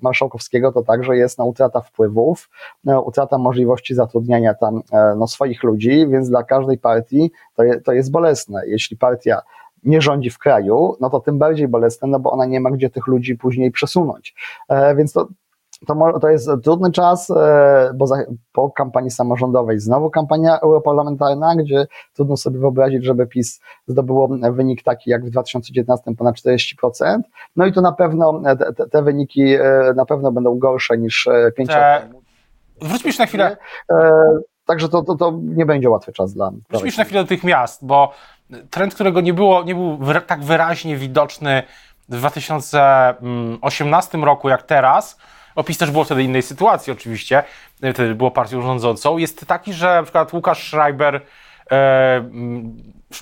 marszałkowskiego 0.00 0.72
to 0.72 0.82
także 0.82 1.16
jest 1.16 1.38
no, 1.38 1.44
utrata 1.44 1.80
wpływów, 1.80 2.50
utrata 3.04 3.38
możliwości 3.38 3.94
zatrudniania 3.94 4.54
tam 4.54 4.82
no, 5.16 5.26
swoich 5.26 5.62
ludzi, 5.62 6.08
więc 6.08 6.28
dla 6.28 6.42
każdej 6.42 6.78
partii 6.78 7.30
to, 7.56 7.64
je, 7.64 7.80
to 7.80 7.92
jest 7.92 8.10
bolesne. 8.10 8.62
Jeśli 8.66 8.96
partia 8.96 9.42
nie 9.84 10.00
rządzi 10.00 10.30
w 10.30 10.38
kraju, 10.38 10.96
no 11.00 11.10
to 11.10 11.20
tym 11.20 11.38
bardziej 11.38 11.68
bolesne, 11.68 12.08
no 12.08 12.20
bo 12.20 12.30
ona 12.30 12.44
nie 12.44 12.60
ma 12.60 12.70
gdzie 12.70 12.90
tych 12.90 13.06
ludzi 13.06 13.36
później 13.36 13.70
przesunąć. 13.70 14.34
E, 14.68 14.96
więc 14.96 15.12
to, 15.12 15.28
to, 15.86 16.18
to 16.20 16.28
jest 16.28 16.50
trudny 16.64 16.92
czas, 16.92 17.30
e, 17.30 17.90
bo 17.94 18.06
za, 18.06 18.16
po 18.52 18.70
kampanii 18.70 19.10
samorządowej 19.10 19.80
znowu 19.80 20.10
kampania 20.10 20.60
europarlamentarna, 20.60 21.56
gdzie 21.56 21.86
trudno 22.14 22.36
sobie 22.36 22.58
wyobrazić, 22.58 23.04
żeby 23.04 23.26
PiS 23.26 23.60
zdobyło 23.86 24.28
wynik 24.52 24.82
taki 24.82 25.10
jak 25.10 25.24
w 25.24 25.30
2019 25.30 26.14
ponad 26.18 26.36
40%. 26.36 27.20
No 27.56 27.66
i 27.66 27.72
to 27.72 27.80
na 27.80 27.92
pewno 27.92 28.42
te, 28.76 28.88
te 28.88 29.02
wyniki 29.02 29.54
e, 29.54 29.92
na 29.96 30.06
pewno 30.06 30.32
będą 30.32 30.58
gorsze 30.58 30.98
niż 30.98 31.28
5 31.56 31.70
lat 31.70 32.02
temu. 32.02 32.22
Wróćmy 32.80 33.08
jeszcze 33.08 33.22
na 33.22 33.26
chwilę. 33.26 33.56
Także 34.66 34.88
to, 34.88 35.02
to, 35.02 35.14
to 35.14 35.32
nie 35.42 35.66
będzie 35.66 35.90
łatwy 35.90 36.12
czas 36.12 36.34
dla. 36.34 36.50
Wróćmy 36.70 36.98
na 36.98 37.04
chwilę 37.04 37.22
do 37.22 37.28
tych 37.28 37.44
miast, 37.44 37.86
bo 37.86 38.12
trend, 38.70 38.94
którego 38.94 39.20
nie, 39.20 39.34
było, 39.34 39.62
nie 39.62 39.74
był 39.74 39.98
tak 40.26 40.44
wyraźnie 40.44 40.96
widoczny 40.96 41.62
w 42.08 42.16
2018 42.16 44.18
roku 44.18 44.48
jak 44.48 44.62
teraz, 44.62 45.18
opis 45.54 45.78
też 45.78 45.90
było 45.90 46.04
wtedy 46.04 46.22
innej 46.22 46.42
sytuacji 46.42 46.92
oczywiście, 46.92 47.42
wtedy 47.76 48.14
było 48.14 48.30
partią 48.30 48.62
rządzącą, 48.62 49.18
jest 49.18 49.46
taki, 49.46 49.72
że 49.72 49.86
na 49.86 50.02
przykład 50.02 50.32
Łukasz 50.32 50.68
Schreiber, 50.68 51.20
e, 51.70 52.24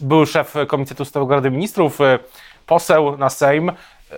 były 0.01 0.27
szef 0.27 0.55
Komitetu 0.69 1.05
Stałego 1.05 1.35
Rady 1.35 1.51
Ministrów, 1.51 2.01
e, 2.01 2.19
poseł 2.67 3.17
na 3.17 3.31
Sejm, 3.31 3.73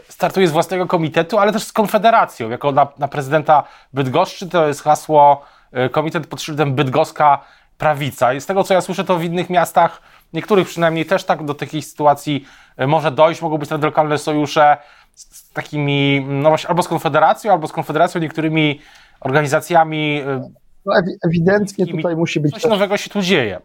startuje 0.08 0.48
z 0.48 0.52
własnego 0.52 0.86
komitetu, 0.86 1.38
ale 1.38 1.52
też 1.52 1.62
z 1.62 1.72
Konfederacją. 1.72 2.50
Jako 2.50 2.72
na, 2.72 2.88
na 2.98 3.08
prezydenta 3.08 3.62
Bydgoszczy 3.92 4.48
to 4.48 4.68
jest 4.68 4.82
hasło 4.82 5.42
e, 5.42 5.44
komitet 5.92 6.26
pod 6.26 6.42
szyldem 6.42 6.74
Bydgoska 6.74 7.44
Prawica. 7.78 8.34
I 8.34 8.40
z 8.40 8.46
tego, 8.46 8.64
co 8.64 8.74
ja 8.74 8.80
słyszę, 8.80 9.04
to 9.04 9.18
w 9.18 9.24
innych 9.24 9.50
miastach, 9.50 10.02
niektórych 10.32 10.68
przynajmniej 10.68 11.06
też 11.06 11.24
tak 11.24 11.44
do 11.44 11.54
takich 11.54 11.84
sytuacji 11.84 12.44
e, 12.76 12.86
może 12.86 13.10
dojść. 13.10 13.42
Mogą 13.42 13.58
być 13.58 13.70
nawet 13.70 13.84
lokalne 13.84 14.18
sojusze 14.18 14.76
z 15.14 15.52
takimi, 15.52 16.26
no 16.28 16.48
właśnie, 16.48 16.68
albo 16.68 16.82
z 16.82 16.88
Konfederacją, 16.88 17.52
albo 17.52 17.68
z 17.68 17.72
Konfederacją, 17.72 18.20
niektórymi 18.20 18.80
organizacjami. 19.20 20.20
E, 20.26 20.50
no, 20.84 20.92
ewidentnie 21.26 21.86
tutaj 21.86 22.16
musi 22.16 22.40
być. 22.40 22.52
Coś 22.52 22.64
nowego 22.64 22.96
się 22.96 23.10
tu 23.10 23.20
dzieje. 23.20 23.60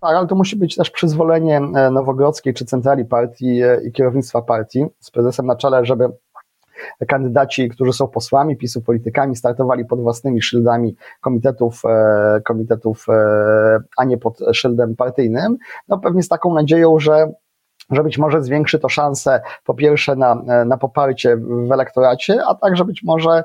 Tak, 0.00 0.16
ale 0.16 0.26
to 0.26 0.34
musi 0.34 0.56
być 0.56 0.76
też 0.76 0.90
przyzwolenie 0.90 1.56
e, 1.56 1.90
Nowogrodzkiej 1.90 2.54
czy 2.54 2.64
centrali 2.64 3.04
partii 3.04 3.62
e, 3.62 3.80
i 3.84 3.92
kierownictwa 3.92 4.42
partii 4.42 4.84
z 5.00 5.10
prezesem 5.10 5.46
na 5.46 5.56
czele, 5.56 5.84
żeby 5.84 6.08
kandydaci, 7.08 7.68
którzy 7.68 7.92
są 7.92 8.08
posłami 8.08 8.56
PiSu, 8.56 8.82
politykami, 8.82 9.36
startowali 9.36 9.84
pod 9.84 10.00
własnymi 10.00 10.42
szyldami 10.42 10.96
komitetów, 11.20 11.82
e, 11.84 12.40
komitetów 12.44 13.06
a 13.96 14.04
nie 14.04 14.18
pod 14.18 14.38
szyldem 14.52 14.96
partyjnym. 14.96 15.56
No 15.88 15.98
pewnie 15.98 16.22
z 16.22 16.28
taką 16.28 16.54
nadzieją, 16.54 16.98
że 16.98 17.32
że 17.90 18.02
być 18.04 18.18
może 18.18 18.42
zwiększy 18.42 18.78
to 18.78 18.88
szanse 18.88 19.40
po 19.64 19.74
pierwsze 19.74 20.16
na, 20.16 20.34
na 20.66 20.76
poparcie 20.76 21.36
w 21.36 21.72
elektoracie, 21.72 22.38
a 22.48 22.54
także 22.54 22.84
być 22.84 23.02
może 23.02 23.44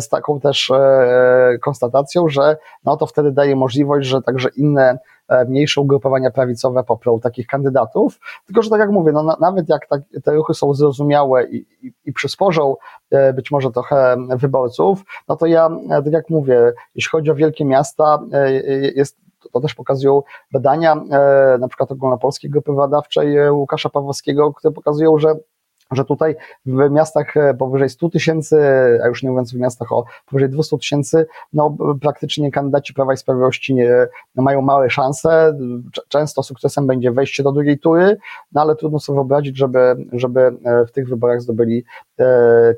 z 0.00 0.08
taką 0.08 0.40
też 0.40 0.72
konstatacją, 1.62 2.28
że 2.28 2.56
no 2.84 2.96
to 2.96 3.06
wtedy 3.06 3.32
daje 3.32 3.56
możliwość, 3.56 4.08
że 4.08 4.22
także 4.22 4.48
inne 4.56 4.98
E, 5.28 5.44
mniejsze 5.44 5.80
ugrupowania 5.80 6.30
prawicowe 6.30 6.84
poprą 6.84 7.20
takich 7.20 7.46
kandydatów. 7.46 8.20
Tylko, 8.46 8.62
że 8.62 8.70
tak 8.70 8.80
jak 8.80 8.90
mówię, 8.90 9.12
no, 9.12 9.22
na, 9.22 9.36
nawet 9.40 9.68
jak 9.68 9.86
tak, 9.86 10.00
te 10.24 10.34
ruchy 10.34 10.54
są 10.54 10.74
zrozumiałe 10.74 11.44
i, 11.44 11.56
i, 11.82 11.92
i 12.04 12.12
przysporzą 12.12 12.76
e, 13.10 13.32
być 13.32 13.50
może 13.50 13.70
trochę 13.70 14.16
wyborców, 14.28 15.04
no 15.28 15.36
to 15.36 15.46
ja, 15.46 15.70
e, 15.90 16.02
tak 16.02 16.12
jak 16.12 16.30
mówię, 16.30 16.72
jeśli 16.94 17.10
chodzi 17.10 17.30
o 17.30 17.34
wielkie 17.34 17.64
miasta, 17.64 18.18
jest 18.94 19.23
to 19.52 19.60
też 19.60 19.74
pokazują 19.74 20.22
badania, 20.52 20.94
na 21.60 21.68
przykład 21.68 21.92
ogólnopolskiej 21.92 22.50
grupy 22.50 22.72
badawczej 22.72 23.50
Łukasza 23.50 23.88
Pawłowskiego, 23.88 24.52
które 24.52 24.72
pokazują, 24.74 25.18
że 25.18 25.34
że 25.92 26.04
tutaj 26.04 26.36
w 26.66 26.90
miastach 26.90 27.36
e, 27.36 27.54
powyżej 27.54 27.88
100 27.90 28.08
tysięcy, 28.08 28.56
a 29.04 29.08
już 29.08 29.22
nie 29.22 29.30
mówiąc 29.30 29.52
w 29.52 29.58
miastach 29.58 29.92
o 29.92 30.04
powyżej 30.26 30.48
200 30.48 30.78
tysięcy, 30.78 31.26
no 31.52 31.76
praktycznie 32.00 32.50
kandydaci 32.50 32.94
Prawa 32.94 33.14
i 33.14 33.16
Sprawiedliwości 33.16 33.74
nie, 33.74 34.06
no, 34.34 34.42
mają 34.42 34.62
małe 34.62 34.90
szanse. 34.90 35.58
Często 36.08 36.42
sukcesem 36.42 36.86
będzie 36.86 37.12
wejście 37.12 37.42
do 37.42 37.52
drugiej 37.52 37.78
tury, 37.78 38.16
no 38.52 38.60
ale 38.60 38.76
trudno 38.76 38.98
sobie 38.98 39.16
wyobrazić, 39.16 39.56
żeby, 39.56 39.96
żeby 40.12 40.40
e, 40.40 40.86
w 40.86 40.92
tych 40.92 41.08
wyborach 41.08 41.42
zdobyli 41.42 41.84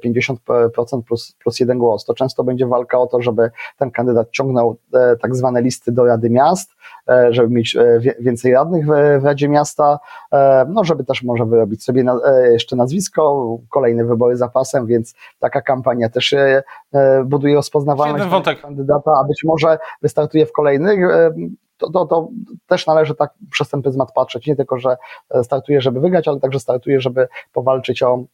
50% 0.04 0.98
e, 0.98 1.02
plus, 1.02 1.36
plus 1.42 1.60
jeden 1.60 1.78
głos. 1.78 2.04
To 2.04 2.14
często 2.14 2.44
będzie 2.44 2.66
walka 2.66 2.98
o 2.98 3.06
to, 3.06 3.22
żeby 3.22 3.50
ten 3.78 3.90
kandydat 3.90 4.30
ciągnął 4.30 4.76
tak 5.22 5.36
zwane 5.36 5.62
listy 5.62 5.92
do 5.92 6.04
Rady 6.04 6.30
Miast, 6.30 6.70
żeby 7.30 7.54
mieć 7.54 7.76
więcej 8.20 8.52
radnych 8.52 8.86
w 9.20 9.24
Radzie 9.24 9.48
Miasta, 9.48 9.98
no 10.68 10.84
żeby 10.84 11.04
też 11.04 11.22
może 11.22 11.46
wyrobić 11.46 11.84
sobie 11.84 12.04
jeszcze 12.52 12.76
nazwisko 12.76 13.46
kolejne 13.70 14.04
wybory 14.04 14.36
zapasem, 14.36 14.86
więc 14.86 15.14
taka 15.38 15.62
kampania 15.62 16.08
też 16.08 16.32
e, 16.32 16.62
e, 16.92 17.24
buduje 17.24 17.54
rozpoznawalność 17.54 18.24
kandydata, 18.62 19.10
a 19.20 19.24
być 19.24 19.44
może 19.44 19.78
wystartuje 20.02 20.46
w 20.46 20.52
kolejnych. 20.52 21.10
E, 21.10 21.30
to, 21.78 21.90
to, 21.90 22.06
to 22.06 22.28
też 22.66 22.86
należy 22.86 23.14
tak 23.14 23.30
przez 23.50 23.68
ten 23.68 23.82
pryzmat 23.82 24.12
patrzeć, 24.12 24.46
nie 24.46 24.56
tylko, 24.56 24.78
że 24.78 24.96
startuje, 25.42 25.80
żeby 25.80 26.00
wygrać, 26.00 26.28
ale 26.28 26.40
także 26.40 26.60
startuje, 26.60 27.00
żeby 27.00 27.28
powalczyć 27.52 28.02
o 28.02 28.24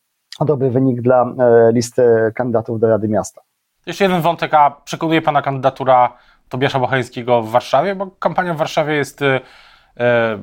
dobry 0.40 0.70
wynik 0.70 1.02
dla 1.02 1.26
listy 1.72 2.32
kandydatów 2.34 2.80
do 2.80 2.88
Rady 2.88 3.08
Miasta. 3.08 3.40
Jeszcze 3.86 4.04
jeden 4.04 4.20
wątek, 4.20 4.54
a 4.54 4.70
przekonuje 4.70 5.22
Pana 5.22 5.42
kandydatura 5.42 6.12
Tobiasza 6.48 6.78
Bochańskiego 6.78 7.42
w 7.42 7.50
Warszawie, 7.50 7.94
bo 7.94 8.06
kampania 8.06 8.54
w 8.54 8.56
Warszawie 8.56 8.94
jest 8.94 9.24
E, 10.00 10.38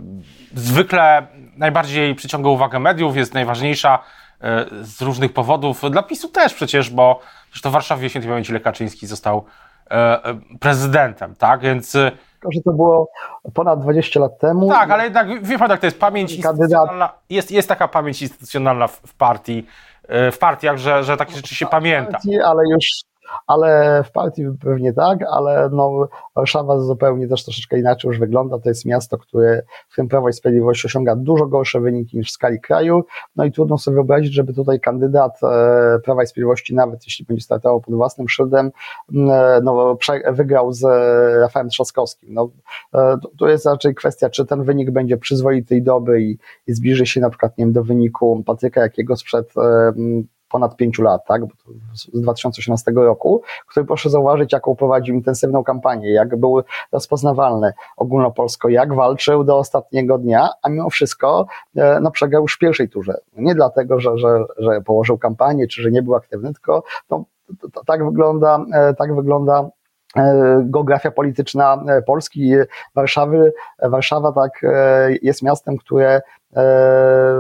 zwykle 0.53 1.27
najbardziej 1.58 2.15
przyciąga 2.15 2.50
uwagę 2.50 2.79
mediów, 2.79 3.17
jest 3.17 3.34
najważniejsza 3.34 4.00
e, 4.41 4.65
z 4.81 5.01
różnych 5.01 5.34
powodów. 5.34 5.81
Dla 5.91 6.03
PiSu 6.03 6.27
też 6.27 6.53
przecież, 6.53 6.89
bo 6.89 7.19
to 7.62 7.69
w 7.69 7.74
Warszawie 7.74 8.10
świętej 8.10 8.31
pamięci 8.31 8.53
Lech 8.53 8.62
Kaczyński 8.62 9.08
został 9.08 9.46
e, 9.91 10.19
prezydentem, 10.60 11.36
tak? 11.36 11.60
Więc 11.62 11.98
tylko, 12.39 12.51
że 12.51 12.62
to 12.62 12.72
było 12.72 13.12
ponad 13.53 13.81
20 13.81 14.19
lat 14.19 14.39
temu. 14.39 14.69
Tak, 14.69 14.91
ale 14.91 15.03
jednak 15.03 15.43
wie 15.43 15.60
pan, 15.60 15.69
jak 15.72 15.79
to 15.79 15.88
jest 15.88 16.00
pamięć 16.00 16.34
instytucjonalna. 16.34 17.13
Jest, 17.29 17.51
jest 17.51 17.69
taka 17.69 17.88
pamięć 17.88 18.22
instytucjonalna 18.22 18.88
w, 18.88 18.96
w 18.96 19.13
partii, 19.13 19.65
w 20.31 20.38
partiach, 20.39 20.77
że, 20.77 21.03
że 21.03 21.17
takie 21.17 21.36
rzeczy 21.36 21.55
się 21.55 21.65
pamięta. 21.65 22.17
Ale 22.46 22.63
już 22.69 22.86
ale 23.48 24.04
w 24.04 24.12
partii 24.12 24.44
pewnie 24.64 24.94
tak, 24.94 25.20
ale 25.32 25.70
no, 25.72 26.08
Warszawa 26.36 26.80
zupełnie 26.80 27.28
też 27.28 27.44
troszeczkę 27.44 27.80
inaczej 27.80 28.10
już 28.10 28.20
wygląda. 28.20 28.60
To 28.60 28.70
jest 28.70 28.86
miasto, 28.86 29.18
które 29.18 29.62
w 29.90 29.96
tym 29.96 30.08
Prawo 30.08 30.30
i 30.30 30.34
Sprawiedliwość 30.34 30.86
osiąga 30.86 31.16
dużo 31.16 31.46
gorsze 31.46 31.80
wyniki 31.80 32.18
niż 32.18 32.28
w 32.30 32.32
skali 32.32 32.62
kraju. 32.62 33.04
No 33.36 33.46
i 33.46 33.52
trudno 33.52 33.78
sobie 33.78 33.96
wyobrazić, 33.96 34.34
żeby 34.34 34.54
tutaj 34.54 34.80
kandydat 34.80 35.40
e, 35.44 36.00
Prawa 36.04 36.24
i 36.24 36.28
Sprawiedliwości, 36.28 36.76
nawet 36.76 37.06
jeśli 37.06 37.26
będzie 37.26 37.44
startował 37.44 37.82
pod 37.82 37.96
własnym 37.96 38.30
szyldem, 38.30 38.72
e, 39.14 39.60
no, 39.64 39.98
wygrał 40.32 40.74
z 40.74 40.84
Rafałem 41.42 41.70
Trzaskowskim. 41.70 42.34
No, 42.34 42.50
e, 42.94 43.18
to 43.40 43.50
jest 43.50 43.66
raczej 43.66 43.96
kwestia, 43.96 44.30
czy 44.30 44.46
ten 44.46 44.64
wynik 44.64 44.92
będzie 44.92 45.18
przyzwoity 45.18 45.76
i 45.76 45.82
dobry 45.82 46.24
i, 46.24 46.38
i 46.68 46.74
zbliży 46.74 47.06
się 47.06 47.22
na 47.22 47.30
przykład 47.30 47.58
nie 47.58 47.66
wiem, 47.66 47.74
do 47.74 47.84
wyniku 47.84 48.44
Patryka 48.46 48.82
jakiego 48.82 49.16
sprzed 49.16 49.54
ponad 50.50 50.75
pięciu 50.75 51.01
lat, 51.01 51.25
tak, 51.25 51.41
z 51.94 52.22
2018 52.22 52.91
roku, 52.91 53.41
który 53.68 53.86
proszę 53.86 54.10
zauważyć, 54.10 54.53
jaką 54.53 54.75
prowadził 54.75 55.15
intensywną 55.15 55.63
kampanię, 55.63 56.12
jak 56.12 56.36
był 56.36 56.62
rozpoznawalny 56.91 57.74
ogólnopolsko, 57.98 58.70
jak 58.70 58.96
walczył 58.96 59.44
do 59.44 59.58
ostatniego 59.58 60.18
dnia, 60.18 60.50
a 60.62 60.70
mimo 60.70 60.89
wszystko 60.89 61.48
e, 61.75 62.00
no, 62.00 62.12
przegrał 62.12 62.41
już 62.41 62.56
w 62.56 62.60
pierwszej 62.60 62.89
turze. 62.89 63.13
Nie 63.38 63.56
dlatego, 63.56 64.00
że, 64.00 64.18
że, 64.18 64.44
że 64.58 64.82
położył 64.82 65.18
kampanię, 65.18 65.68
czy 65.68 65.82
że 65.82 65.91
nie 65.91 66.01
był 66.01 66.15
aktywny, 66.15 66.53
tylko 66.53 66.84
no, 67.10 67.24
to, 67.62 67.70
to, 67.70 67.84
tak 67.86 68.06
wygląda, 68.06 68.65
e, 68.74 68.94
tak 68.94 69.15
wygląda 69.15 69.70
geografia 70.63 71.12
polityczna 71.12 71.84
Polski, 72.06 72.54
Warszawy. 72.96 73.54
Warszawa 73.82 74.32
tak 74.32 74.62
jest 75.22 75.42
miastem, 75.42 75.78
które 75.78 76.22
E, 76.56 77.34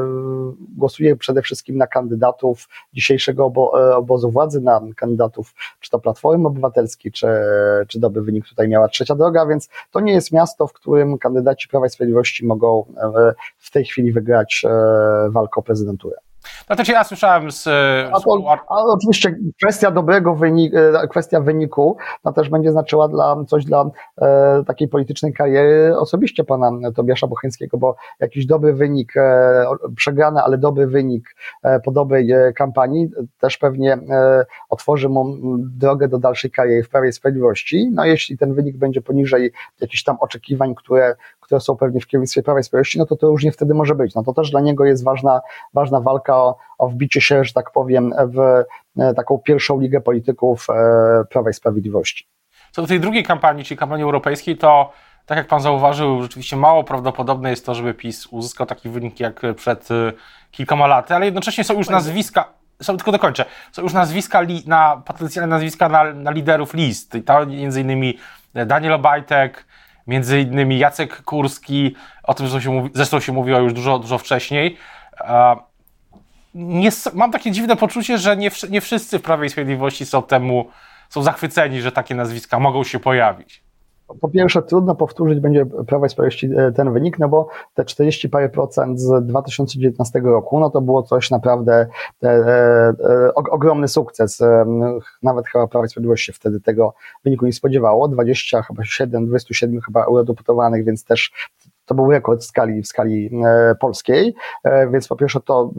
głosuje 0.77 1.15
przede 1.15 1.41
wszystkim 1.41 1.77
na 1.77 1.87
kandydatów 1.87 2.69
dzisiejszego 2.93 3.45
obo, 3.45 3.89
e, 3.91 3.95
obozu 3.95 4.31
władzy, 4.31 4.61
na 4.61 4.81
kandydatów 4.95 5.53
czy 5.79 5.89
to 5.89 5.99
Platformy 5.99 6.47
Obywatelskiej, 6.47 7.11
czy, 7.11 7.27
czy 7.87 7.99
dobry 7.99 8.21
wynik 8.21 8.45
tutaj 8.45 8.67
miała 8.67 8.87
trzecia 8.87 9.15
droga, 9.15 9.45
więc 9.45 9.69
to 9.91 9.99
nie 9.99 10.13
jest 10.13 10.31
miasto, 10.31 10.67
w 10.67 10.73
którym 10.73 11.17
kandydaci 11.17 11.67
Prawa 11.67 11.85
i 11.85 11.89
Sprawiedliwości 11.89 12.45
mogą 12.45 12.85
e, 12.97 13.33
w 13.57 13.71
tej 13.71 13.85
chwili 13.85 14.11
wygrać 14.11 14.65
walkę 15.29 15.59
o 15.59 15.61
prezydenturę. 15.61 16.15
No 16.69 16.75
to 16.75 16.91
ja 16.91 17.03
słyszałem 17.03 17.51
z... 17.51 17.67
A 18.13 18.19
to, 18.19 18.57
ale 18.67 18.93
oczywiście 18.93 19.35
kwestia 19.57 19.91
dobrego 19.91 20.35
wyniku, 20.35 20.77
e, 20.77 21.07
kwestia 21.07 21.39
wyniku, 21.39 21.97
no 22.25 22.33
też 22.33 22.49
będzie 22.49 22.71
znaczyła 22.71 23.07
dla, 23.07 23.35
coś 23.47 23.65
dla 23.65 23.85
e, 24.21 24.63
takiej 24.67 24.87
politycznej 24.87 25.33
kariery 25.33 25.97
osobiście 25.97 26.43
pana 26.43 26.71
Tobiasza 26.95 27.27
Bocheńskiego, 27.27 27.77
bo 27.77 27.95
jakiś 28.19 28.45
dobry 28.45 28.73
wynik, 28.73 29.17
e, 29.17 29.65
przegrany, 29.95 30.41
ale 30.41 30.57
dobry 30.57 30.87
wynik 30.87 31.35
e, 31.63 31.79
po 31.79 31.91
dobrej 31.91 32.31
e, 32.31 32.53
kampanii 32.53 33.09
też 33.39 33.57
pewnie 33.57 33.93
e, 33.93 34.45
otworzy 34.69 35.09
mu 35.09 35.35
drogę 35.57 36.07
do 36.07 36.17
dalszej 36.19 36.51
kariery 36.51 36.83
w 36.83 36.89
Prawie 36.89 37.11
Sprawiedliwości. 37.11 37.89
No 37.93 38.05
jeśli 38.05 38.37
ten 38.37 38.53
wynik 38.53 38.77
będzie 38.77 39.01
poniżej 39.01 39.51
jakichś 39.81 40.03
tam 40.03 40.17
oczekiwań, 40.19 40.75
które, 40.75 41.15
które 41.49 41.61
są 41.61 41.75
pewnie 41.75 42.01
w 42.01 42.07
kierownictwie 42.07 42.43
Prawa 42.43 42.59
i 42.59 42.63
Sprawiedliwości, 42.63 42.99
no 42.99 43.05
to 43.05 43.15
to 43.15 43.27
różnie 43.27 43.51
wtedy 43.51 43.73
może 43.73 43.95
być. 43.95 44.15
No 44.15 44.23
to 44.23 44.33
też 44.33 44.51
dla 44.51 44.61
niego 44.61 44.85
jest 44.85 45.03
ważna, 45.03 45.41
ważna 45.73 45.99
walka 45.99 46.37
o, 46.37 46.57
o 46.77 46.89
wbicie 46.89 47.21
się, 47.21 47.43
że 47.43 47.53
tak 47.53 47.71
powiem, 47.71 48.13
w 48.27 48.39
e, 48.99 49.13
taką 49.13 49.37
pierwszą 49.37 49.79
ligę 49.79 50.01
polityków 50.01 50.67
e, 50.69 51.23
Prawa 51.29 51.49
i 51.49 51.53
Sprawiedliwości. 51.53 52.27
Co 52.71 52.81
do 52.81 52.87
tej 52.87 52.99
drugiej 52.99 53.23
kampanii, 53.23 53.65
czyli 53.65 53.77
kampanii 53.77 54.03
europejskiej, 54.03 54.57
to 54.57 54.91
tak 55.25 55.37
jak 55.37 55.47
pan 55.47 55.61
zauważył, 55.61 56.21
rzeczywiście 56.21 56.55
mało 56.55 56.83
prawdopodobne 56.83 57.49
jest 57.49 57.65
to, 57.65 57.75
żeby 57.75 57.93
PiS 57.93 58.27
uzyskał 58.27 58.67
taki 58.67 58.89
wynik 58.89 59.19
jak 59.19 59.41
przed 59.55 59.91
e, 59.91 60.13
kilkoma 60.51 60.87
laty, 60.87 61.15
ale 61.15 61.25
jednocześnie 61.25 61.63
są 61.63 61.73
już 61.73 61.89
nazwiska, 61.89 62.53
są, 62.81 62.97
tylko 62.97 63.11
dokończę, 63.11 63.45
są 63.71 63.81
już 63.81 63.93
nazwiska, 63.93 64.41
li, 64.41 64.63
na 64.67 65.01
potencjalne 65.05 65.55
nazwiska 65.55 65.89
na, 65.89 66.13
na 66.13 66.31
liderów 66.31 66.73
list. 66.73 67.15
I 67.15 67.23
to 67.23 67.45
między 67.45 67.81
innymi 67.81 68.17
Daniel 68.65 68.93
Obajtek, 68.93 69.65
między 70.09 70.41
innymi 70.41 70.79
Jacek 70.79 71.21
Kurski, 71.23 71.95
o 72.23 72.33
tym 72.33 72.47
zresztą 72.47 72.63
się, 72.63 72.71
mówi, 72.71 72.89
zresztą 72.93 73.19
się 73.19 73.31
mówiło 73.31 73.59
już 73.59 73.73
dużo, 73.73 73.99
dużo 73.99 74.17
wcześniej. 74.17 74.77
Nie, 76.53 76.89
mam 77.13 77.31
takie 77.31 77.51
dziwne 77.51 77.75
poczucie, 77.75 78.17
że 78.17 78.37
nie, 78.37 78.51
nie 78.69 78.81
wszyscy 78.81 79.19
w 79.19 79.21
Prawie 79.21 79.45
i 79.45 79.49
Sprawiedliwości 79.49 80.05
są 80.05 80.23
temu, 80.23 80.69
są 81.09 81.23
zachwyceni, 81.23 81.81
że 81.81 81.91
takie 81.91 82.15
nazwiska 82.15 82.59
mogą 82.59 82.83
się 82.83 82.99
pojawić. 82.99 83.63
Po 84.21 84.29
pierwsze, 84.29 84.61
trudno 84.61 84.95
powtórzyć 84.95 85.39
będzie 85.39 85.65
Prawa 85.65 86.05
i 86.05 86.09
Sprawiedliwości 86.09 86.49
e, 86.57 86.71
ten 86.71 86.93
wynik, 86.93 87.19
no 87.19 87.29
bo 87.29 87.47
te 87.73 87.85
40 87.85 88.29
parę 88.29 88.49
procent 88.49 88.99
z 88.99 89.25
2019 89.25 90.19
roku, 90.19 90.59
no 90.59 90.69
to 90.69 90.81
było 90.81 91.03
coś 91.03 91.31
naprawdę 91.31 91.87
e, 92.23 92.27
e, 92.27 92.95
ogromny 93.33 93.87
sukces. 93.87 94.41
E, 94.41 94.65
nawet 95.23 95.47
chyba 95.47 95.67
Prawa 95.67 95.85
i 95.85 95.89
Sprawiedliwość 95.89 96.25
się 96.25 96.33
wtedy 96.33 96.61
tego 96.61 96.93
wyniku 97.23 97.45
nie 97.45 97.53
spodziewało. 97.53 98.07
20, 98.07 98.61
chyba 98.61 98.83
7, 98.85 99.27
27 99.27 99.81
chyba 99.81 100.05
eurodeputowanych, 100.05 100.85
więc 100.85 101.05
też 101.05 101.31
to 101.85 101.95
był 101.95 102.11
rekord 102.11 102.41
w 102.41 102.45
skali, 102.45 102.81
w 102.81 102.87
skali 102.87 103.31
e, 103.45 103.75
polskiej, 103.75 104.35
więc 104.91 105.07
po 105.07 105.15
pierwsze 105.15 105.39
to 105.39 105.71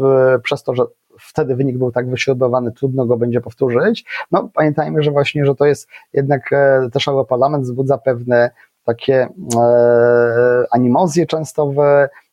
przez 0.42 0.62
to, 0.62 0.74
że 0.74 0.84
wtedy 1.30 1.56
wynik 1.56 1.78
był 1.78 1.92
tak 1.92 2.10
wyśrubowany, 2.10 2.72
trudno 2.72 3.06
go 3.06 3.16
będzie 3.16 3.40
powtórzyć. 3.40 4.04
No 4.30 4.50
pamiętajmy, 4.54 5.02
że 5.02 5.10
właśnie, 5.10 5.46
że 5.46 5.54
to 5.54 5.64
jest 5.64 5.88
jednak 6.12 6.52
e, 6.52 6.88
też 6.92 7.08
Europarlament 7.08 7.64
wzbudza 7.64 7.98
pewne 7.98 8.50
takie 8.84 9.28
e, 9.56 10.64
animozje 10.70 11.26
często 11.26 11.66
w 11.66 11.78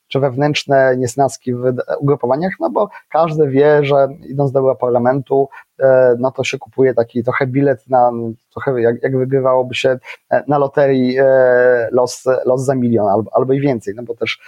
czy 0.08 0.20
wewnętrzne 0.20 0.98
niesnaski 0.98 1.54
w 1.54 1.74
ugrupowaniach, 2.00 2.54
no 2.60 2.70
bo 2.70 2.90
każdy 3.10 3.48
wie, 3.48 3.86
że 3.86 4.08
idąc 4.28 4.52
do 4.52 4.60
Europarlamentu, 4.60 5.50
no 6.20 6.32
to 6.32 6.44
się 6.44 6.58
kupuje 6.58 6.94
taki 6.94 7.24
trochę 7.24 7.48
bilet 7.48 7.90
na, 7.90 8.12
trochę 8.54 8.82
jak, 8.82 9.04
jak 9.04 9.18
wygrywałoby 9.18 9.76
się 9.76 10.00
e, 10.30 10.44
na 10.48 10.58
loterii 10.58 11.18
e, 11.20 11.26
los, 11.92 12.24
los 12.46 12.62
za 12.62 12.76
milion 12.76 13.08
albo, 13.08 13.32
albo 13.34 13.54
i 13.54 13.60
więcej, 13.60 13.94
no 13.96 14.04
bo 14.04 14.16
też 14.16 14.40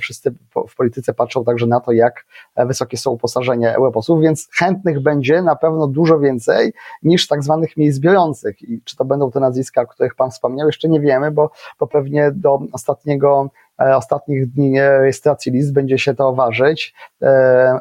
wszyscy 0.00 0.34
w 0.68 0.76
polityce 0.76 1.14
patrzą 1.14 1.44
także 1.44 1.66
na 1.66 1.80
to, 1.80 1.92
jak 1.92 2.24
wysokie 2.56 2.96
są 2.96 3.10
uposażenia 3.10 3.74
europosłów, 3.74 4.20
więc 4.20 4.48
chętnych 4.52 5.00
będzie 5.00 5.42
na 5.42 5.56
pewno 5.56 5.86
dużo 5.86 6.18
więcej 6.18 6.72
niż 7.02 7.26
tak 7.26 7.42
zwanych 7.42 7.76
miejsc 7.76 7.98
biorących. 7.98 8.62
I 8.62 8.80
czy 8.84 8.96
to 8.96 9.04
będą 9.04 9.30
te 9.30 9.40
nazwiska, 9.40 9.82
o 9.82 9.86
których 9.86 10.14
Pan 10.14 10.30
wspomniał, 10.30 10.66
jeszcze 10.66 10.88
nie 10.88 11.00
wiemy, 11.00 11.30
bo, 11.30 11.50
bo 11.80 11.86
pewnie 11.86 12.30
do 12.32 12.60
ostatniego 12.72 13.50
ostatnich 13.78 14.52
dni 14.52 14.80
rejestracji 14.80 15.52
list 15.52 15.72
będzie 15.72 15.98
się 15.98 16.14
to 16.14 16.32
ważyć. 16.32 16.94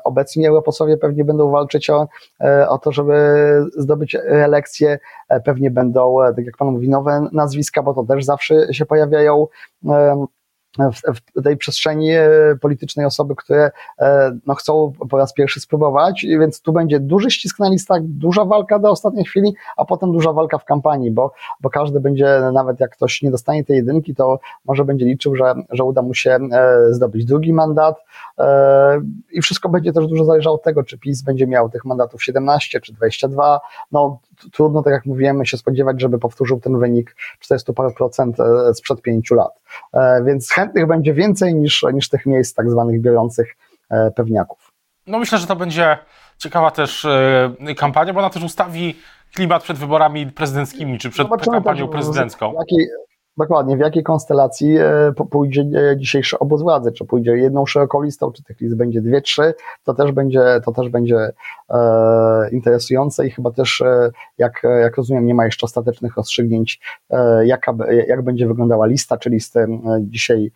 Obecnie 0.04 0.50
europosłowie 0.50 0.98
pewnie 0.98 1.26
będą 1.26 1.52
walczyć 1.52 1.90
o 1.90 2.08
E, 2.44 2.70
o, 2.70 2.78
to, 2.78 2.92
żeby 2.92 3.14
zdobyć 3.78 4.14
reelekcję. 4.14 5.00
E, 5.30 5.40
pewnie 5.40 5.72
będą, 5.72 6.24
e, 6.24 6.34
tak 6.34 6.46
jak 6.46 6.58
Pan 6.58 6.68
mówi, 6.68 6.90
nowe 6.90 7.28
nazwiska, 7.32 7.84
bo 7.84 7.94
to 7.94 8.04
też 8.04 8.26
zawsze 8.26 8.74
się 8.74 8.86
pojawiają 8.86 9.48
w, 10.80 11.44
tej 11.44 11.58
przestrzeni 11.58 12.12
e, 12.12 12.30
politycznej 12.62 13.06
osoby, 13.06 13.36
które 13.36 13.72
e, 14.00 14.38
no, 14.46 14.56
chcą 14.56 14.94
po 15.10 15.18
raz 15.18 15.34
pierwszy 15.34 15.60
spróbować, 15.60 16.26
więc 16.40 16.62
tu 16.62 16.74
będzie 16.74 17.00
duży 17.00 17.32
ścisk 17.32 17.60
na 17.60 17.70
listach, 17.70 18.02
duża 18.04 18.46
walka 18.46 18.80
do 18.80 18.90
ostatniej 18.90 19.26
chwili, 19.26 19.56
a 19.78 19.86
potem 19.86 20.12
duża 20.12 20.34
walka 20.34 20.58
w 20.58 20.66
kampanii, 20.66 21.12
bo, 21.12 21.34
bo 21.62 21.70
każdy 21.70 22.00
będzie, 22.00 22.40
nawet 22.54 22.80
jak 22.80 22.92
ktoś 22.92 23.22
nie 23.22 23.32
dostanie 23.32 23.64
tej 23.64 23.78
jedynki, 23.78 24.16
to 24.16 24.40
może 24.66 24.86
będzie 24.86 25.06
liczył, 25.06 25.36
że, 25.36 25.54
że 25.72 25.84
uda 25.84 26.02
mu 26.02 26.14
się 26.14 26.32
e, 26.32 26.94
zdobyć 26.94 27.26
drugi 27.26 27.54
mandat. 27.54 28.04
I 29.32 29.42
wszystko 29.42 29.70
będzie 29.70 29.94
też 29.94 30.08
dużo 30.08 30.26
zależało 30.26 30.56
od 30.56 30.64
tego, 30.64 30.84
czy 30.84 30.98
PiS 30.98 31.22
będzie 31.22 31.48
miał 31.48 31.70
tych 31.70 31.86
mandatów 31.86 32.24
17 32.24 32.82
czy 32.82 32.94
22, 32.94 33.60
no 33.92 34.20
trudno, 34.52 34.84
tak 34.84 34.94
jak 34.94 35.06
mówiłem, 35.06 35.46
się 35.46 35.58
spodziewać, 35.58 36.02
żeby 36.02 36.20
powtórzył 36.20 36.60
ten 36.60 36.80
wynik 36.80 37.16
40 37.40 37.74
parę 37.74 37.92
procent 37.92 38.38
sprzed 38.74 39.02
pięciu 39.02 39.36
lat, 39.36 39.62
więc 40.26 40.52
chętnych 40.52 40.88
będzie 40.88 41.14
więcej 41.14 41.56
niż, 41.56 41.86
niż 41.94 42.10
tych 42.10 42.26
miejsc 42.26 42.54
tak 42.54 42.70
zwanych 42.70 43.02
biorących 43.02 43.56
e, 43.90 44.12
pewniaków. 44.12 44.72
No 45.08 45.20
myślę, 45.20 45.38
że 45.38 45.48
to 45.48 45.56
będzie 45.56 45.98
ciekawa 46.38 46.72
też 46.72 47.06
e, 47.06 47.76
kampania, 47.78 48.14
bo 48.14 48.20
ona 48.20 48.30
też 48.30 48.44
ustawi 48.44 48.96
klimat 49.36 49.64
przed 49.64 49.78
wyborami 49.78 50.28
prezydenckimi, 50.28 51.00
czy 51.00 51.10
przed 51.10 51.28
Zobaczymy 51.28 51.56
kampanią 51.56 51.88
prezydencką. 51.88 52.52
W 52.52 52.56
jakiej, 52.60 52.88
Dokładnie, 53.38 53.78
w 53.78 53.80
jakiej 53.80 54.04
konstelacji 54.04 54.78
e, 54.78 55.14
pójdzie 55.32 55.62
e, 55.62 55.98
dzisiejszy 55.98 56.40
obóz 56.40 56.62
władzy, 56.62 56.92
czy 56.92 57.06
pójdzie 57.06 57.32
jedną 57.32 57.66
szeroką 57.66 58.02
listą, 58.02 58.32
czy 58.32 58.44
tych 58.44 58.62
list 58.62 58.78
będzie 58.78 59.02
dwie, 59.02 59.22
trzy, 59.22 59.54
to 59.84 59.94
też 59.94 60.12
będzie, 60.12 60.42
to 60.66 60.72
też 60.72 60.90
będzie 60.90 61.32
e, 61.70 62.50
interesujące 62.52 63.28
i 63.28 63.32
chyba 63.32 63.52
też, 63.52 63.82
e, 63.82 64.12
jak, 64.38 64.64
jak 64.82 64.98
rozumiem, 64.98 65.26
nie 65.26 65.34
ma 65.34 65.46
jeszcze 65.46 65.66
ostatecznych 65.66 66.16
rozstrzygnięć, 66.18 66.80
e, 67.10 67.48
jaka, 67.48 67.74
jak 68.08 68.22
będzie 68.22 68.48
wyglądała 68.48 68.86
lista, 68.86 69.18
czy 69.18 69.30
listy 69.30 69.68
dzisiaj 70.02 70.52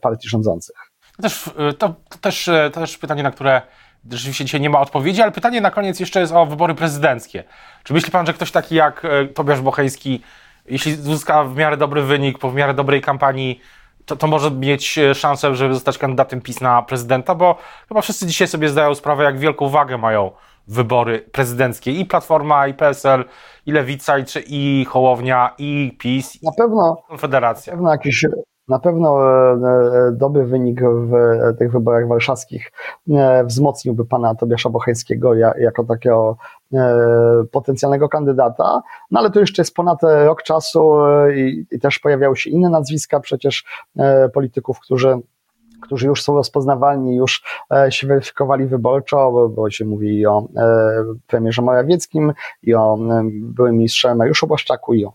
partii 0.00 0.28
rządzących. 0.28 0.76
To 1.16 1.22
też, 1.22 1.50
to, 1.78 1.94
to, 2.08 2.18
też, 2.20 2.50
to 2.72 2.80
też 2.80 2.98
pytanie, 2.98 3.22
na 3.22 3.30
które 3.30 3.62
rzeczywiście 4.10 4.44
dzisiaj 4.44 4.60
nie 4.60 4.70
ma 4.70 4.80
odpowiedzi, 4.80 5.22
ale 5.22 5.32
pytanie 5.32 5.60
na 5.60 5.70
koniec 5.70 6.00
jeszcze 6.00 6.20
jest 6.20 6.32
o 6.32 6.46
wybory 6.46 6.74
prezydenckie. 6.74 7.44
Czy 7.82 7.94
myśli 7.94 8.10
pan, 8.10 8.26
że 8.26 8.32
ktoś 8.32 8.52
taki 8.52 8.74
jak 8.74 9.06
Tobiasz 9.34 9.60
Bocheński 9.60 10.22
jeśli 10.66 10.92
uzyska 10.92 11.44
w 11.44 11.56
miarę 11.56 11.76
dobry 11.76 12.02
wynik, 12.02 12.38
po 12.38 12.50
w 12.50 12.54
miarę 12.54 12.74
dobrej 12.74 13.00
kampanii, 13.00 13.60
to, 14.04 14.16
to 14.16 14.26
może 14.26 14.50
mieć 14.50 14.98
e, 14.98 15.14
szansę, 15.14 15.54
żeby 15.54 15.74
zostać 15.74 15.98
kandydatem 15.98 16.40
PiS 16.40 16.60
na 16.60 16.82
prezydenta, 16.82 17.34
bo 17.34 17.56
chyba 17.88 18.00
wszyscy 18.00 18.26
dzisiaj 18.26 18.48
sobie 18.48 18.68
zdają 18.68 18.94
sprawę, 18.94 19.24
jak 19.24 19.38
wielką 19.38 19.68
wagę 19.68 19.98
mają 19.98 20.30
wybory 20.68 21.20
prezydenckie 21.32 21.92
i 21.92 22.04
Platforma, 22.04 22.66
i 22.66 22.74
PSL, 22.74 23.24
i 23.66 23.72
Lewica, 23.72 24.18
i, 24.18 24.24
i 24.48 24.84
Hołownia, 24.84 25.54
i 25.58 25.96
PiS, 25.98 26.42
na 26.42 26.52
pewno, 26.58 26.96
i 27.04 27.08
Konfederacja. 27.08 27.72
Na 27.72 27.76
pewno 27.76 27.90
jakiś 27.92 28.26
na 28.68 28.78
pewno 28.78 29.22
e, 29.22 29.52
e, 29.52 30.12
dobry 30.12 30.44
wynik 30.44 30.80
w 30.82 31.10
tych 31.58 31.72
wyborach 31.72 32.08
warszawskich 32.08 32.72
wzmocniłby 33.44 34.04
pana 34.04 34.34
Tobiasza 34.34 34.70
Bocheńskiego 34.70 35.34
jako 35.34 35.84
takiego 35.84 36.36
E, 36.74 37.44
potencjalnego 37.50 38.08
kandydata, 38.08 38.82
no 39.10 39.20
ale 39.20 39.30
to 39.30 39.40
jeszcze 39.40 39.62
jest 39.62 39.74
ponad 39.74 40.02
rok 40.02 40.42
czasu 40.42 41.04
e, 41.04 41.36
i, 41.36 41.66
i 41.70 41.80
też 41.80 41.98
pojawiały 41.98 42.36
się 42.36 42.50
inne 42.50 42.70
nazwiska 42.70 43.20
przecież 43.20 43.64
e, 43.96 44.28
polityków, 44.28 44.80
którzy 44.80 45.18
którzy 45.82 46.06
już 46.06 46.22
są 46.22 46.34
rozpoznawalni, 46.34 47.16
już 47.16 47.44
się 47.90 48.06
weryfikowali 48.06 48.66
wyborczo, 48.66 49.32
bo, 49.32 49.48
bo 49.48 49.70
się 49.70 49.84
mówi 49.84 50.18
i 50.18 50.26
o 50.26 50.48
premierze 51.26 51.62
Morawieckim, 51.62 52.32
i 52.62 52.74
o 52.74 52.98
byłym 53.32 53.76
ministrze 53.76 54.14
Mariuszu 54.14 54.46
Błaszczaku, 54.46 54.94
i 54.94 55.04
o 55.04 55.12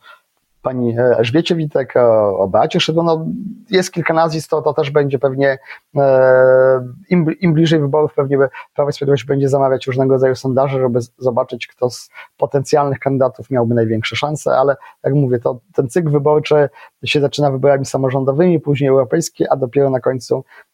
pani 0.62 0.96
Elżbiecie 1.00 1.56
Witek, 1.56 1.94
o 2.38 2.48
Beacie 2.48 2.80
Szydło, 2.80 3.04
no 3.04 3.26
jest 3.70 3.92
kilka 3.92 4.14
nazwisk, 4.14 4.50
to, 4.50 4.62
to 4.62 4.74
też 4.74 4.92
będzie 4.92 5.20
pewnie, 5.20 5.58
e, 5.98 6.88
im, 7.10 7.26
im 7.40 7.54
bliżej 7.54 7.80
wyborów 7.80 8.14
pewnie 8.14 8.38
Prawo 8.76 8.90
i 8.90 8.94
Sprawiedliwość 8.94 9.26
będzie 9.26 9.50
zamawiać 9.50 9.88
różnego 9.88 10.14
rodzaju 10.14 10.36
sondaże, 10.36 10.80
żeby 10.80 11.00
zobaczyć, 11.18 11.68
kto 11.68 11.90
z 11.90 12.10
potencjalnych 12.38 13.00
kandydatów 13.00 13.50
miałby 13.50 13.76
największe 13.76 14.16
szanse, 14.16 14.58
ale 14.58 14.76
jak 15.04 15.14
mówię, 15.14 15.40
to 15.40 15.60
ten 15.74 15.90
cykl 15.90 16.10
wyborczy 16.10 16.70
się 17.06 17.22
zaczyna 17.22 17.52
wyborami 17.52 17.86
samorządowymi, 17.86 18.60
później 18.60 18.90
europejskie, 18.90 19.52
a 19.52 19.56
dopiero 19.56 19.90
na 19.90 20.00
końcu 20.00 20.44
E, 20.44 20.44
e, 20.44 20.69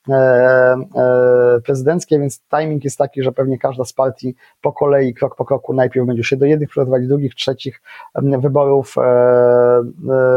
prezydenckie, 1.65 2.20
więc 2.20 2.41
timing 2.41 2.84
jest 2.84 2.98
taki, 2.98 3.24
że 3.24 3.32
pewnie 3.32 3.58
każda 3.58 3.86
z 3.86 3.94
partii 3.94 4.36
po 4.62 4.74
kolei, 4.74 5.13
krok 5.13 5.36
po 5.36 5.46
kroku 5.46 5.74
najpierw 5.74 6.08
będzie 6.08 6.24
się 6.24 6.38
do 6.38 6.46
jednych 6.46 6.70
przygotować, 6.70 7.08
drugich, 7.08 7.36
trzecich 7.36 7.82
wyborów, 8.15 8.96
e, 8.98 9.84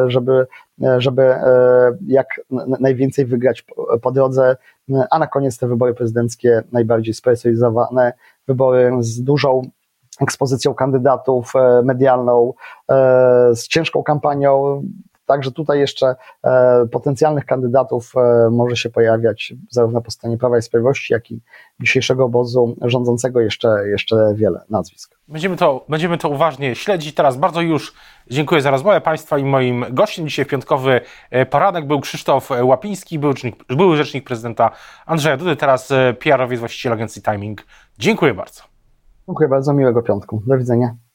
żeby, 0.07 0.47
żeby 0.99 1.35
jak 2.07 2.41
najwięcej 2.81 3.27
wygrać 3.27 3.65
po 4.03 4.13
drodze, 4.13 4.57
a 5.11 5.19
na 5.19 5.27
koniec 5.27 5.59
te 5.59 5.69
wybory 5.69 5.95
prezydenckie 5.95 6.63
najbardziej 6.73 7.15
spersonalizowane, 7.15 8.13
wybory 8.47 8.93
z 9.01 9.23
dużą 9.23 9.63
ekspozycją 10.21 10.75
kandydatów 10.75 11.53
medialną, 11.83 12.53
z 13.55 13.69
ciężką 13.69 14.03
kampanią, 14.03 14.83
Także 15.29 15.53
tutaj 15.53 15.79
jeszcze 15.79 16.15
e, 16.45 16.87
potencjalnych 16.87 17.45
kandydatów 17.45 18.13
e, 18.17 18.51
może 18.51 18.77
się 18.77 18.91
pojawiać 18.91 19.53
zarówno 19.71 20.01
po 20.01 20.11
stronie 20.11 20.39
Prawa 20.39 20.59
i 20.59 20.63
Sprawiedliwości, 20.63 21.13
jak 21.13 21.31
i 21.31 21.41
dzisiejszego 21.81 22.25
obozu 22.25 22.77
rządzącego 22.83 23.41
jeszcze, 23.41 23.89
jeszcze 23.89 24.35
wiele 24.35 24.65
nazwisk. 24.71 25.19
Będziemy 25.29 25.57
to, 25.57 25.85
będziemy 25.89 26.19
to 26.19 26.29
uważnie 26.29 26.75
śledzić. 26.75 27.15
Teraz 27.15 27.37
bardzo 27.37 27.61
już 27.61 27.95
dziękuję 28.31 28.61
za 28.61 28.71
rozmowę 28.71 29.01
Państwa 29.01 29.39
i 29.39 29.45
moim 29.45 29.85
gościem 29.91 30.29
dzisiaj 30.29 30.45
w 30.45 30.49
piątkowy 30.49 31.01
e, 31.31 31.47
poranek 31.47 31.87
był 31.87 32.01
Krzysztof 32.01 32.51
Łapiński, 32.63 33.19
były 33.19 33.33
rzecznik, 33.33 33.65
były 33.77 33.97
rzecznik 33.97 34.25
prezydenta 34.25 34.71
Andrzeja 35.07 35.37
Dudy, 35.37 35.57
teraz 35.57 35.93
PR-owiec 36.19 36.61
właściciel 36.61 36.93
agencji 36.93 37.23
Timing. 37.23 37.65
Dziękuję 37.99 38.35
bardzo. 38.35 38.63
Dziękuję 39.29 39.49
bardzo, 39.49 39.73
miłego 39.73 40.03
piątku. 40.03 40.43
Do 40.47 40.59
widzenia. 40.59 41.08